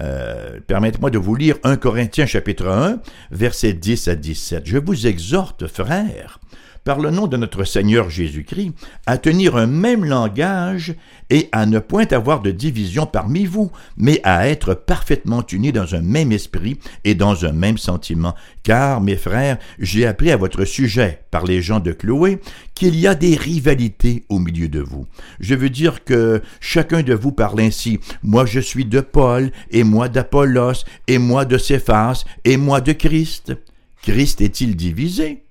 Euh, 0.01 0.59
permettez-moi 0.67 1.11
de 1.11 1.19
vous 1.19 1.35
lire 1.35 1.57
1 1.65 1.77
Corinthiens 1.77 2.25
chapitre 2.25 2.67
1, 2.67 3.01
versets 3.31 3.75
10 3.75 4.09
à 4.09 4.15
17. 4.15 4.63
Je 4.65 4.79
vous 4.79 5.07
exhorte, 5.07 5.67
frères, 5.67 6.41
par 6.85 7.01
le 7.01 7.11
nom 7.11 7.27
de 7.27 7.37
notre 7.37 7.65
Seigneur 7.65 8.11
Jésus-Christ, 8.11 8.73
à 9.07 9.19
tenir 9.19 9.57
un 9.57 9.67
même 9.67 10.05
langage 10.05 10.95
et 11.31 11.49
à 11.53 11.67
ne 11.67 11.79
point 11.79 12.07
avoir 12.11 12.41
de 12.41 12.51
division 12.51 13.07
parmi 13.07 13.45
vous, 13.45 13.71
mais 13.97 14.21
à 14.25 14.49
être 14.49 14.75
parfaitement 14.75 15.45
unis 15.53 15.73
dans 15.73 15.95
un 15.95 16.01
même 16.01 16.33
esprit 16.33 16.79
et 17.05 17.15
dans 17.15 17.45
un 17.45 17.53
même 17.53 17.79
sentiment. 17.79 18.35
Car, 18.63 19.01
mes 19.01 19.17
frères, 19.17 19.59
j'ai 19.79 20.07
appris 20.07 20.31
à 20.31 20.37
votre 20.37 20.65
sujet, 20.65 21.21
par 21.31 21.45
les 21.45 21.61
gens 21.61 21.81
de 21.81 21.93
Chloé, 21.93 22.41
qu'il 22.75 22.99
y 22.99 23.07
a 23.07 23.15
des 23.15 23.37
rivalités 23.37 24.25
au 24.29 24.39
milieu 24.39 24.69
de 24.69 24.81
vous. 24.81 25.07
Je 25.41 25.55
veux 25.55 25.71
dire 25.71 26.05
que 26.05 26.43
chacun 26.61 27.03
de 27.03 27.15
vous 27.15 27.33
parle 27.33 27.61
ainsi, 27.61 28.01
moi 28.23 28.47
je 28.47 28.61
suis 28.61 28.85
de 28.85 29.01
Paul, 29.01 29.51
et 29.71 29.85
moi 29.85 30.09
d'Apollos, 30.09 30.85
et 31.07 31.19
moi 31.19 31.45
de 31.45 31.59
Céphas, 31.59 32.25
et 32.45 32.57
moi 32.57 32.81
de 32.81 32.93
Christ. 32.93 33.53
Christ 34.03 34.41
est-il 34.41 34.77
divisé? 34.77 35.43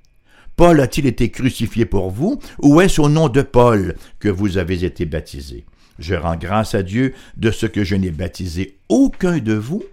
Paul 0.57 0.81
a-t-il 0.81 1.05
été 1.05 1.29
crucifié 1.29 1.85
pour 1.85 2.09
vous, 2.09 2.39
ou 2.63 2.81
est-ce 2.81 2.99
au 2.99 3.09
nom 3.09 3.29
de 3.29 3.43
Paul 3.43 3.95
que 4.17 4.27
vous 4.27 4.57
avez 4.57 4.83
été 4.83 5.05
baptisé? 5.05 5.65
Je 5.99 6.15
rends 6.15 6.35
grâce 6.35 6.73
à 6.73 6.81
Dieu 6.81 7.13
de 7.37 7.51
ce 7.51 7.67
que 7.67 7.83
je 7.83 7.95
n'ai 7.95 8.09
baptisé 8.09 8.79
aucun 8.89 9.37
de 9.37 9.53
vous, 9.53 9.83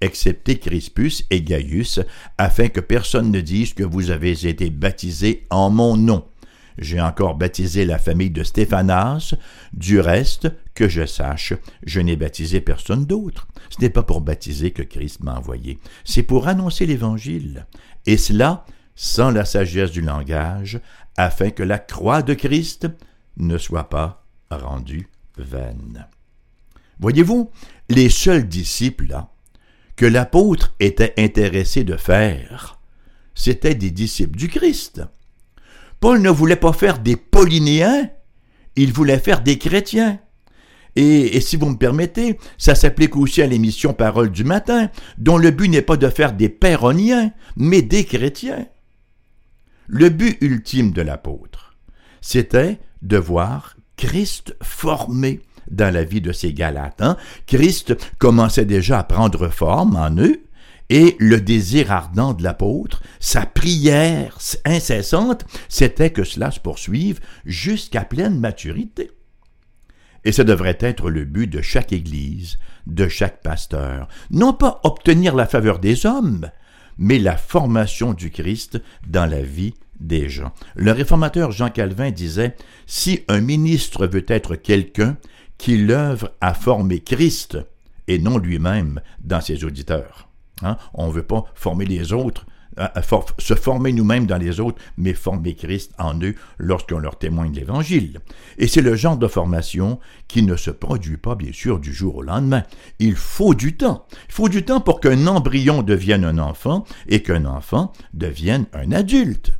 excepté 0.00 0.58
Crispus 0.58 1.22
et 1.30 1.42
Gaius, 1.42 2.00
afin 2.38 2.66
que 2.66 2.80
personne 2.80 3.30
ne 3.30 3.40
dise 3.40 3.72
que 3.72 3.84
vous 3.84 4.10
avez 4.10 4.48
été 4.48 4.68
baptisés 4.68 5.46
en 5.48 5.70
mon 5.70 5.96
nom. 5.96 6.24
J'ai 6.76 7.00
encore 7.00 7.36
baptisé 7.36 7.84
la 7.84 8.00
famille 8.00 8.30
de 8.30 8.42
Stéphanas, 8.42 9.34
du 9.72 10.00
reste, 10.00 10.50
que 10.74 10.88
je 10.88 11.06
sache, 11.06 11.52
je 11.86 12.00
n'ai 12.00 12.16
baptisé 12.16 12.60
personne 12.60 13.04
d'autre. 13.04 13.46
Ce 13.68 13.80
n'est 13.80 13.90
pas 13.90 14.02
pour 14.02 14.22
baptiser 14.22 14.72
que 14.72 14.82
Christ 14.82 15.22
m'a 15.22 15.38
envoyé, 15.38 15.78
c'est 16.04 16.24
pour 16.24 16.48
annoncer 16.48 16.84
l'Évangile. 16.84 17.66
Et 18.06 18.16
cela, 18.16 18.64
sans 19.02 19.30
la 19.30 19.46
sagesse 19.46 19.92
du 19.92 20.02
langage, 20.02 20.78
afin 21.16 21.48
que 21.48 21.62
la 21.62 21.78
croix 21.78 22.20
de 22.20 22.34
Christ 22.34 22.86
ne 23.38 23.56
soit 23.56 23.88
pas 23.88 24.26
rendue 24.50 25.08
vaine. 25.38 26.06
Voyez-vous, 26.98 27.50
les 27.88 28.10
seuls 28.10 28.46
disciples 28.46 29.16
que 29.96 30.04
l'apôtre 30.04 30.74
était 30.80 31.14
intéressé 31.16 31.82
de 31.82 31.96
faire, 31.96 32.78
c'étaient 33.34 33.74
des 33.74 33.90
disciples 33.90 34.36
du 34.36 34.48
Christ. 34.48 35.00
Paul 36.00 36.20
ne 36.20 36.28
voulait 36.28 36.56
pas 36.56 36.74
faire 36.74 36.98
des 36.98 37.16
Polynéens, 37.16 38.10
il 38.76 38.92
voulait 38.92 39.18
faire 39.18 39.40
des 39.40 39.56
chrétiens. 39.56 40.20
Et, 40.94 41.38
et, 41.38 41.40
si 41.40 41.56
vous 41.56 41.70
me 41.70 41.78
permettez, 41.78 42.38
ça 42.58 42.74
s'applique 42.74 43.16
aussi 43.16 43.40
à 43.40 43.46
l'émission 43.46 43.94
Parole 43.94 44.30
du 44.30 44.44
matin, 44.44 44.90
dont 45.16 45.38
le 45.38 45.52
but 45.52 45.68
n'est 45.68 45.80
pas 45.80 45.96
de 45.96 46.10
faire 46.10 46.34
des 46.34 46.50
péroniens, 46.50 47.32
mais 47.56 47.80
des 47.80 48.04
chrétiens. 48.04 48.66
Le 49.92 50.08
but 50.08 50.38
ultime 50.40 50.92
de 50.92 51.02
l'apôtre, 51.02 51.74
c'était 52.20 52.78
de 53.02 53.16
voir 53.16 53.76
Christ 53.96 54.56
formé 54.62 55.40
dans 55.68 55.92
la 55.92 56.04
vie 56.04 56.20
de 56.20 56.30
ces 56.30 56.52
Galates. 56.52 57.02
Hein. 57.02 57.16
Christ 57.48 57.96
commençait 58.18 58.66
déjà 58.66 59.00
à 59.00 59.02
prendre 59.02 59.48
forme 59.48 59.96
en 59.96 60.16
eux, 60.16 60.44
et 60.90 61.16
le 61.18 61.40
désir 61.40 61.90
ardent 61.90 62.34
de 62.34 62.44
l'apôtre, 62.44 63.02
sa 63.18 63.46
prière 63.46 64.38
incessante, 64.64 65.44
c'était 65.68 66.10
que 66.10 66.22
cela 66.22 66.52
se 66.52 66.60
poursuive 66.60 67.18
jusqu'à 67.44 68.04
pleine 68.04 68.38
maturité. 68.38 69.10
Et 70.24 70.30
ce 70.30 70.42
devrait 70.42 70.78
être 70.78 71.10
le 71.10 71.24
but 71.24 71.48
de 71.48 71.62
chaque 71.62 71.92
Église, 71.92 72.60
de 72.86 73.08
chaque 73.08 73.42
pasteur, 73.42 74.06
non 74.30 74.52
pas 74.52 74.80
obtenir 74.84 75.34
la 75.34 75.46
faveur 75.46 75.80
des 75.80 76.06
hommes, 76.06 76.48
mais 77.00 77.18
la 77.18 77.36
formation 77.36 78.12
du 78.12 78.30
Christ 78.30 78.80
dans 79.08 79.26
la 79.26 79.42
vie 79.42 79.74
des 79.98 80.28
gens. 80.28 80.52
Le 80.76 80.92
réformateur 80.92 81.50
Jean 81.50 81.70
Calvin 81.70 82.10
disait 82.10 82.54
Si 82.86 83.24
un 83.26 83.40
ministre 83.40 84.06
veut 84.06 84.24
être 84.28 84.54
quelqu'un, 84.54 85.16
qu'il 85.58 85.90
œuvre 85.90 86.30
à 86.40 86.54
former 86.54 87.00
Christ 87.00 87.58
et 88.08 88.18
non 88.18 88.38
lui-même 88.38 89.00
dans 89.20 89.42
ses 89.42 89.64
auditeurs. 89.64 90.28
Hein? 90.62 90.78
On 90.94 91.08
ne 91.08 91.12
veut 91.12 91.22
pas 91.22 91.44
former 91.54 91.84
les 91.84 92.14
autres, 92.14 92.46
se 93.38 93.54
former 93.54 93.92
nous-mêmes 93.92 94.26
dans 94.26 94.38
les 94.38 94.60
autres, 94.60 94.80
mais 94.96 95.14
former 95.14 95.54
Christ 95.54 95.92
en 95.98 96.18
eux 96.22 96.34
lorsqu'on 96.58 96.98
leur 96.98 97.18
témoigne 97.18 97.52
l'Évangile. 97.52 98.20
Et 98.58 98.68
c'est 98.68 98.82
le 98.82 98.94
genre 98.94 99.16
de 99.16 99.26
formation 99.26 99.98
qui 100.28 100.42
ne 100.42 100.56
se 100.56 100.70
produit 100.70 101.16
pas, 101.16 101.34
bien 101.34 101.52
sûr, 101.52 101.78
du 101.78 101.92
jour 101.92 102.16
au 102.16 102.22
lendemain. 102.22 102.62
Il 102.98 103.16
faut 103.16 103.54
du 103.54 103.76
temps. 103.76 104.06
Il 104.28 104.34
faut 104.34 104.48
du 104.48 104.64
temps 104.64 104.80
pour 104.80 105.00
qu'un 105.00 105.26
embryon 105.26 105.82
devienne 105.82 106.24
un 106.24 106.38
enfant 106.38 106.84
et 107.08 107.22
qu'un 107.22 107.44
enfant 107.44 107.92
devienne 108.14 108.66
un 108.72 108.92
adulte. 108.92 109.52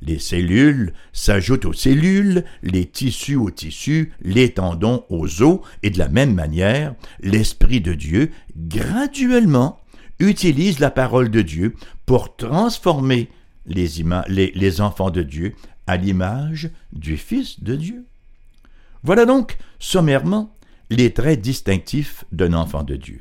Les 0.00 0.20
cellules 0.20 0.92
s'ajoutent 1.12 1.64
aux 1.64 1.72
cellules, 1.72 2.44
les 2.62 2.86
tissus 2.86 3.34
aux 3.34 3.50
tissus, 3.50 4.12
les 4.22 4.54
tendons 4.54 5.04
aux 5.08 5.42
os, 5.42 5.60
et 5.82 5.90
de 5.90 5.98
la 5.98 6.08
même 6.08 6.34
manière, 6.34 6.94
l'Esprit 7.20 7.80
de 7.80 7.94
Dieu, 7.94 8.30
graduellement, 8.56 9.80
utilise 10.20 10.78
la 10.78 10.90
parole 10.90 11.30
de 11.30 11.42
Dieu 11.42 11.74
pour 12.08 12.36
transformer 12.36 13.28
les, 13.66 14.80
enfants 14.80 15.10
de 15.10 15.22
Dieu 15.22 15.54
à 15.86 15.98
l'image 15.98 16.70
du 16.94 17.18
Fils 17.18 17.62
de 17.62 17.76
Dieu. 17.76 18.06
Voilà 19.02 19.26
donc, 19.26 19.58
sommairement, 19.78 20.56
les 20.88 21.12
traits 21.12 21.42
distinctifs 21.42 22.24
d'un 22.32 22.54
enfant 22.54 22.82
de 22.82 22.96
Dieu. 22.96 23.20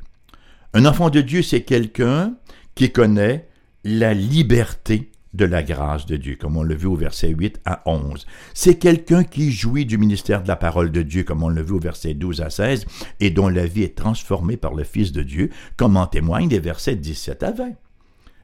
Un 0.74 0.86
enfant 0.86 1.10
de 1.10 1.20
Dieu, 1.20 1.42
c'est 1.42 1.64
quelqu'un 1.64 2.36
qui 2.76 2.90
connaît 2.90 3.50
la 3.84 4.14
liberté 4.14 5.12
de 5.34 5.44
la 5.44 5.64
grâce 5.64 6.06
de 6.06 6.16
Dieu, 6.16 6.38
comme 6.40 6.56
on 6.56 6.64
le 6.64 6.74
vu 6.74 6.88
au 6.88 6.96
verset 6.96 7.28
8 7.28 7.60
à 7.66 7.82
11. 7.86 8.26
C'est 8.54 8.76
quelqu'un 8.76 9.26
qui 9.26 9.52
jouit 9.52 9.86
du 9.86 9.98
ministère 9.98 10.44
de 10.44 10.48
la 10.48 10.56
parole 10.56 10.94
de 10.94 11.02
Dieu, 11.02 11.26
comme 11.26 11.44
on 11.44 11.50
le 11.50 11.62
vu 11.62 11.74
au 11.74 11.80
verset 11.80 12.14
12 12.14 12.40
à 12.40 12.50
16, 12.50 12.86
et 13.20 13.32
dont 13.32 13.50
la 13.50 13.66
vie 13.66 13.84
est 13.84 13.98
transformée 13.98 14.56
par 14.56 14.74
le 14.74 14.86
Fils 14.86 15.12
de 15.12 15.24
Dieu, 15.24 15.50
comme 15.76 15.98
en 15.98 16.08
témoignent 16.08 16.48
les 16.48 16.60
versets 16.60 16.96
17 16.96 17.44
à 17.44 17.52
20. 17.52 17.74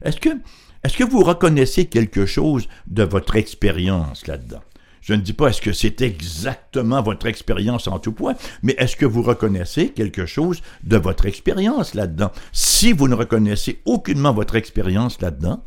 Est-ce 0.04 0.96
que, 0.96 1.04
vous 1.04 1.22
reconnaissez 1.22 1.86
quelque 1.86 2.26
chose 2.26 2.68
de 2.86 3.02
votre 3.02 3.36
expérience 3.36 4.26
là-dedans? 4.26 4.62
Je 5.00 5.12
ne 5.12 5.20
dis 5.20 5.32
pas 5.34 5.48
est-ce 5.48 5.60
que 5.60 5.72
c'est 5.72 6.00
exactement 6.00 7.02
votre 7.02 7.26
expérience 7.26 7.88
en 7.88 7.98
tout 7.98 8.12
point, 8.12 8.34
mais 8.62 8.74
est-ce 8.78 8.96
que 8.96 9.04
vous 9.04 9.22
reconnaissez 9.22 9.90
quelque 9.90 10.24
chose 10.24 10.62
de 10.82 10.96
votre 10.96 11.26
expérience 11.26 11.94
là-dedans? 11.94 12.30
Si 12.52 12.92
vous 12.92 13.08
ne 13.08 13.14
reconnaissez 13.14 13.82
aucunement 13.84 14.32
votre 14.32 14.56
expérience 14.56 15.20
là-dedans, 15.20 15.62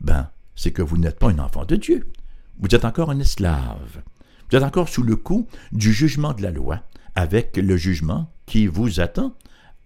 ben, 0.00 0.30
c'est 0.56 0.72
que 0.72 0.82
vous 0.82 0.96
n'êtes 0.96 1.18
pas 1.18 1.30
un 1.30 1.38
enfant 1.38 1.64
de 1.64 1.76
Dieu. 1.76 2.08
Vous 2.58 2.74
êtes 2.74 2.84
encore 2.84 3.10
un 3.10 3.20
esclave. 3.20 4.02
Vous 4.50 4.56
êtes 4.56 4.64
encore 4.64 4.88
sous 4.88 5.02
le 5.02 5.16
coup 5.16 5.46
du 5.70 5.92
jugement 5.92 6.32
de 6.32 6.42
la 6.42 6.50
loi, 6.50 6.80
avec 7.14 7.56
le 7.56 7.76
jugement 7.76 8.30
qui 8.46 8.66
vous 8.66 9.00
attend 9.00 9.34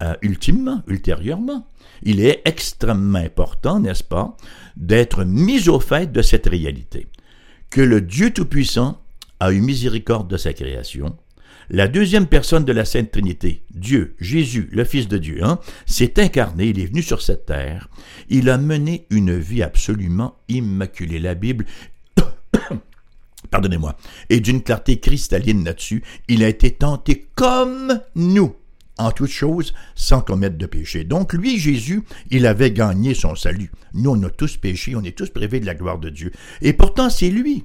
euh, 0.02 0.14
ultimement, 0.22 0.82
ultérieurement. 0.86 1.66
Il 2.02 2.20
est 2.20 2.42
extrêmement 2.44 3.18
important, 3.18 3.80
n'est-ce 3.80 4.04
pas, 4.04 4.36
d'être 4.76 5.24
mis 5.24 5.68
au 5.68 5.80
fait 5.80 6.10
de 6.12 6.22
cette 6.22 6.46
réalité 6.46 7.08
que 7.70 7.80
le 7.80 8.00
Dieu 8.00 8.30
Tout-Puissant 8.30 9.00
a 9.40 9.52
eu 9.52 9.60
miséricorde 9.60 10.30
de 10.30 10.36
sa 10.36 10.52
création. 10.52 11.16
La 11.68 11.88
deuxième 11.88 12.26
personne 12.26 12.64
de 12.64 12.72
la 12.72 12.84
Sainte 12.84 13.10
Trinité, 13.10 13.64
Dieu, 13.74 14.14
Jésus, 14.20 14.68
le 14.70 14.84
Fils 14.84 15.08
de 15.08 15.18
Dieu, 15.18 15.40
hein, 15.42 15.58
s'est 15.84 16.20
incarné, 16.20 16.68
il 16.68 16.78
est 16.78 16.86
venu 16.86 17.02
sur 17.02 17.20
cette 17.20 17.46
terre. 17.46 17.88
Il 18.28 18.48
a 18.50 18.56
mené 18.56 19.06
une 19.10 19.36
vie 19.36 19.64
absolument 19.64 20.36
immaculée. 20.48 21.18
La 21.18 21.34
Bible 21.34 21.66
pardonnez-moi, 23.50 23.96
et 24.30 24.40
d'une 24.40 24.62
clarté 24.62 25.00
cristalline 25.00 25.64
là-dessus, 25.64 26.02
il 26.28 26.44
a 26.44 26.48
été 26.48 26.70
tenté 26.70 27.26
comme 27.34 28.00
nous, 28.14 28.54
en 28.98 29.10
toutes 29.10 29.30
choses, 29.30 29.74
sans 29.94 30.20
commettre 30.20 30.56
de 30.56 30.66
péché. 30.66 31.04
Donc 31.04 31.32
lui, 31.32 31.58
Jésus, 31.58 32.02
il 32.30 32.46
avait 32.46 32.70
gagné 32.70 33.14
son 33.14 33.34
salut. 33.34 33.70
Nous, 33.94 34.10
on 34.10 34.22
a 34.22 34.30
tous 34.30 34.56
péché, 34.56 34.94
on 34.96 35.02
est 35.02 35.16
tous 35.16 35.30
privés 35.30 35.60
de 35.60 35.66
la 35.66 35.74
gloire 35.74 35.98
de 35.98 36.08
Dieu. 36.08 36.32
Et 36.62 36.72
pourtant, 36.72 37.10
c'est 37.10 37.30
lui 37.30 37.64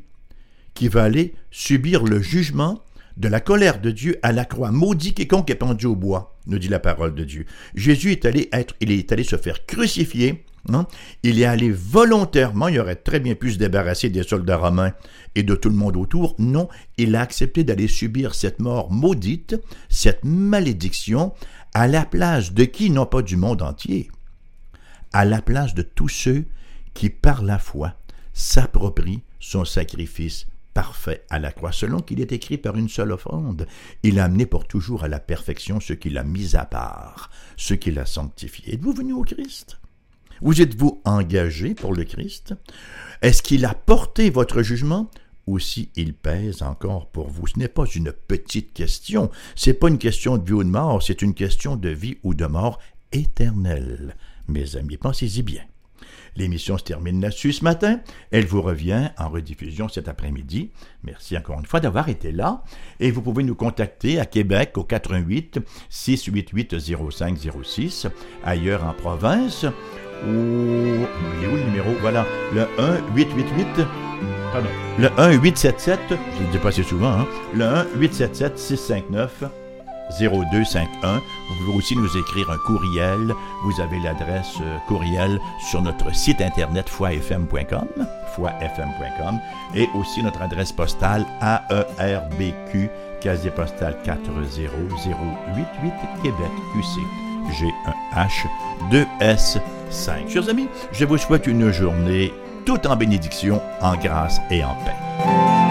qui 0.74 0.88
va 0.88 1.04
aller 1.04 1.34
subir 1.52 2.04
le 2.04 2.22
jugement 2.22 2.82
de 3.18 3.28
la 3.28 3.40
colère 3.40 3.82
de 3.82 3.92
Dieu 3.92 4.18
à 4.24 4.32
la 4.32 4.46
croix. 4.46 4.72
Maudit 4.72 5.14
quiconque 5.14 5.50
est 5.50 5.56
pendu 5.56 5.86
au 5.86 5.96
bois, 5.96 6.38
nous 6.48 6.60
dit 6.60 6.70
la 6.70 6.80
parole 6.80 7.14
de 7.14 7.24
Dieu. 7.24 7.46
Jésus 7.76 8.12
est 8.12 8.26
allé 8.26 8.50
être, 8.52 8.76
il 8.80 8.92
est 8.92 9.12
allé 9.12 9.24
se 9.24 9.36
faire 9.36 9.66
crucifier. 9.66 10.46
Hein? 10.70 10.86
Il 11.24 11.40
est 11.40 11.46
allé 11.46 11.72
volontairement, 11.72 12.68
il 12.68 12.80
aurait 12.80 12.96
très 12.96 13.20
bien 13.20 13.36
pu 13.36 13.52
se 13.52 13.58
débarrasser 13.58 14.10
des 14.10 14.24
soldats 14.24 14.58
romains 14.58 14.94
et 15.36 15.44
de 15.44 15.56
tout 15.56 15.70
le 15.70 15.76
monde 15.76 15.98
autour. 15.98 16.36
Non, 16.38 16.70
il 16.98 17.16
a 17.16 17.22
accepté 17.22 17.64
d'aller 17.64 17.88
subir 17.88 18.36
cette 18.36 18.60
mort 18.60 18.92
maudite, 18.92 19.56
cette 19.90 20.24
malédiction, 20.24 21.34
à 21.74 21.88
la 21.88 22.06
place 22.06 22.54
de 22.54 22.66
qui, 22.66 22.90
non 22.90 23.06
pas 23.06 23.22
du 23.22 23.38
monde 23.38 23.62
entier, 23.62 24.12
à 25.14 25.26
la 25.26 25.42
place 25.42 25.74
de 25.74 25.82
tous 25.82 26.10
ceux 26.10 26.46
qui, 26.94 27.10
par 27.10 27.44
la 27.44 27.60
foi, 27.60 27.96
s'approprient 28.34 29.24
son 29.40 29.66
sacrifice 29.66 30.48
parfait 30.74 31.26
à 31.30 31.40
la 31.40 31.52
croix, 31.52 31.72
selon 31.72 32.00
qu'il 32.00 32.22
est 32.22 32.32
écrit 32.32 32.58
par 32.58 32.78
une 32.78 32.88
seule 32.88 33.12
offrande. 33.12 33.68
Il 34.04 34.20
a 34.20 34.26
amené 34.26 34.46
pour 34.46 34.68
toujours 34.68 35.04
à 35.04 35.10
la 35.10 35.20
perfection 35.20 35.80
ce 35.80 35.94
qu'il 35.94 36.18
a 36.18 36.24
mis 36.24 36.56
à 36.56 36.66
part, 36.66 37.30
ce 37.58 37.74
qu'il 37.74 38.00
a 38.00 38.06
sanctifié. 38.06 38.74
Êtes-vous 38.74 38.94
venu 38.94 39.14
au 39.14 39.24
Christ? 39.24 39.81
Vous 40.42 40.60
êtes-vous 40.60 41.02
engagé 41.06 41.76
pour 41.76 41.94
le 41.94 42.04
Christ? 42.04 42.56
Est-ce 43.22 43.44
qu'il 43.44 43.64
a 43.66 43.74
porté 43.74 44.30
votre 44.30 44.62
jugement? 44.64 45.10
ou 45.48 45.58
si 45.58 45.90
il 45.96 46.14
pèse 46.14 46.62
encore 46.62 47.08
pour 47.08 47.28
vous? 47.28 47.48
Ce 47.48 47.58
n'est 47.58 47.68
pas 47.68 47.86
une 47.86 48.12
petite 48.12 48.74
question, 48.74 49.32
c'est 49.56 49.74
pas 49.74 49.90
une 49.90 49.98
question 49.98 50.38
de 50.38 50.46
vie 50.46 50.54
ou 50.54 50.64
de 50.64 50.70
mort, 50.70 51.02
c'est 51.02 51.24
une 51.24 51.34
question 51.34 51.76
de 51.76 51.90
vie 51.90 52.18
ou 52.24 52.36
de 52.36 52.46
mort 52.46 52.80
éternelle. 53.12 54.16
Mes 54.48 54.76
amis, 54.76 54.98
pensez-y 54.98 55.42
bien. 55.42 55.64
L'émission 56.36 56.78
se 56.78 56.84
termine 56.84 57.22
là-dessus 57.22 57.54
ce 57.54 57.64
matin. 57.64 58.00
Elle 58.32 58.46
vous 58.46 58.62
revient 58.62 59.10
en 59.18 59.30
rediffusion 59.30 59.90
cet 59.90 60.08
après-midi. 60.08 60.72
Merci 61.04 61.38
encore 61.38 61.60
une 61.60 61.66
fois 61.66 61.82
d'avoir 61.82 62.08
été 62.08 62.32
là. 62.32 62.64
Et 63.00 63.12
vous 63.12 63.22
pouvez 63.22 63.44
nous 63.44 63.56
contacter 63.56 64.20
à 64.20 64.26
Québec 64.26 64.78
au 64.78 64.84
88 64.84 65.60
688 65.90 66.76
0506, 66.80 68.08
ailleurs 68.44 68.86
en 68.86 68.94
province, 68.94 69.66
ou... 70.28 71.06
Il 71.38 71.44
est 71.44 71.48
où 71.48 71.56
le 71.56 71.64
numéro? 71.64 71.92
Voilà, 72.02 72.26
le 72.54 72.62
1 72.78 73.16
888 73.16 73.86
Pardon. 74.52 74.70
Le 75.00 75.10
1 75.18 75.32
877, 75.32 76.00
je 76.10 76.14
le 76.44 76.52
dis 76.52 76.58
pas 76.58 76.70
assez 76.70 76.84
souvent, 76.84 77.12
hein? 77.12 77.28
le 77.54 77.64
1 77.64 77.86
877 77.96 78.60
659 78.60 79.44
0251. 80.20 81.16
Vous 81.16 81.66
pouvez 81.66 81.78
aussi 81.78 81.96
nous 81.96 82.18
écrire 82.18 82.50
un 82.50 82.58
courriel. 82.58 83.34
Vous 83.64 83.82
avez 83.82 83.98
l'adresse 84.00 84.56
euh, 84.62 84.78
courriel 84.88 85.40
sur 85.70 85.82
notre 85.82 86.14
site 86.14 86.42
internet 86.42 86.90
foifm.com, 86.90 87.88
foifm.com, 88.36 89.40
et 89.76 89.88
aussi 89.96 90.22
notre 90.22 90.42
adresse 90.42 90.72
postale 90.72 91.26
AERBQ, 91.42 92.90
casier 93.22 93.52
postal 93.52 93.98
40088 94.04 95.66
Québec 96.22 96.52
QC. 96.74 97.02
G1H 97.50 98.46
2S5. 99.92 100.30
Chers 100.30 100.50
amis, 100.50 100.68
je 100.92 101.06
vous 101.06 101.18
souhaite 101.18 101.48
une 101.48 101.72
journée 101.72 102.34
tout 102.66 102.88
en 102.88 102.96
bénédiction, 102.96 103.62
en 103.82 103.96
grâce 103.96 104.40
et 104.50 104.64
en 104.64 104.76
paix. 104.86 105.71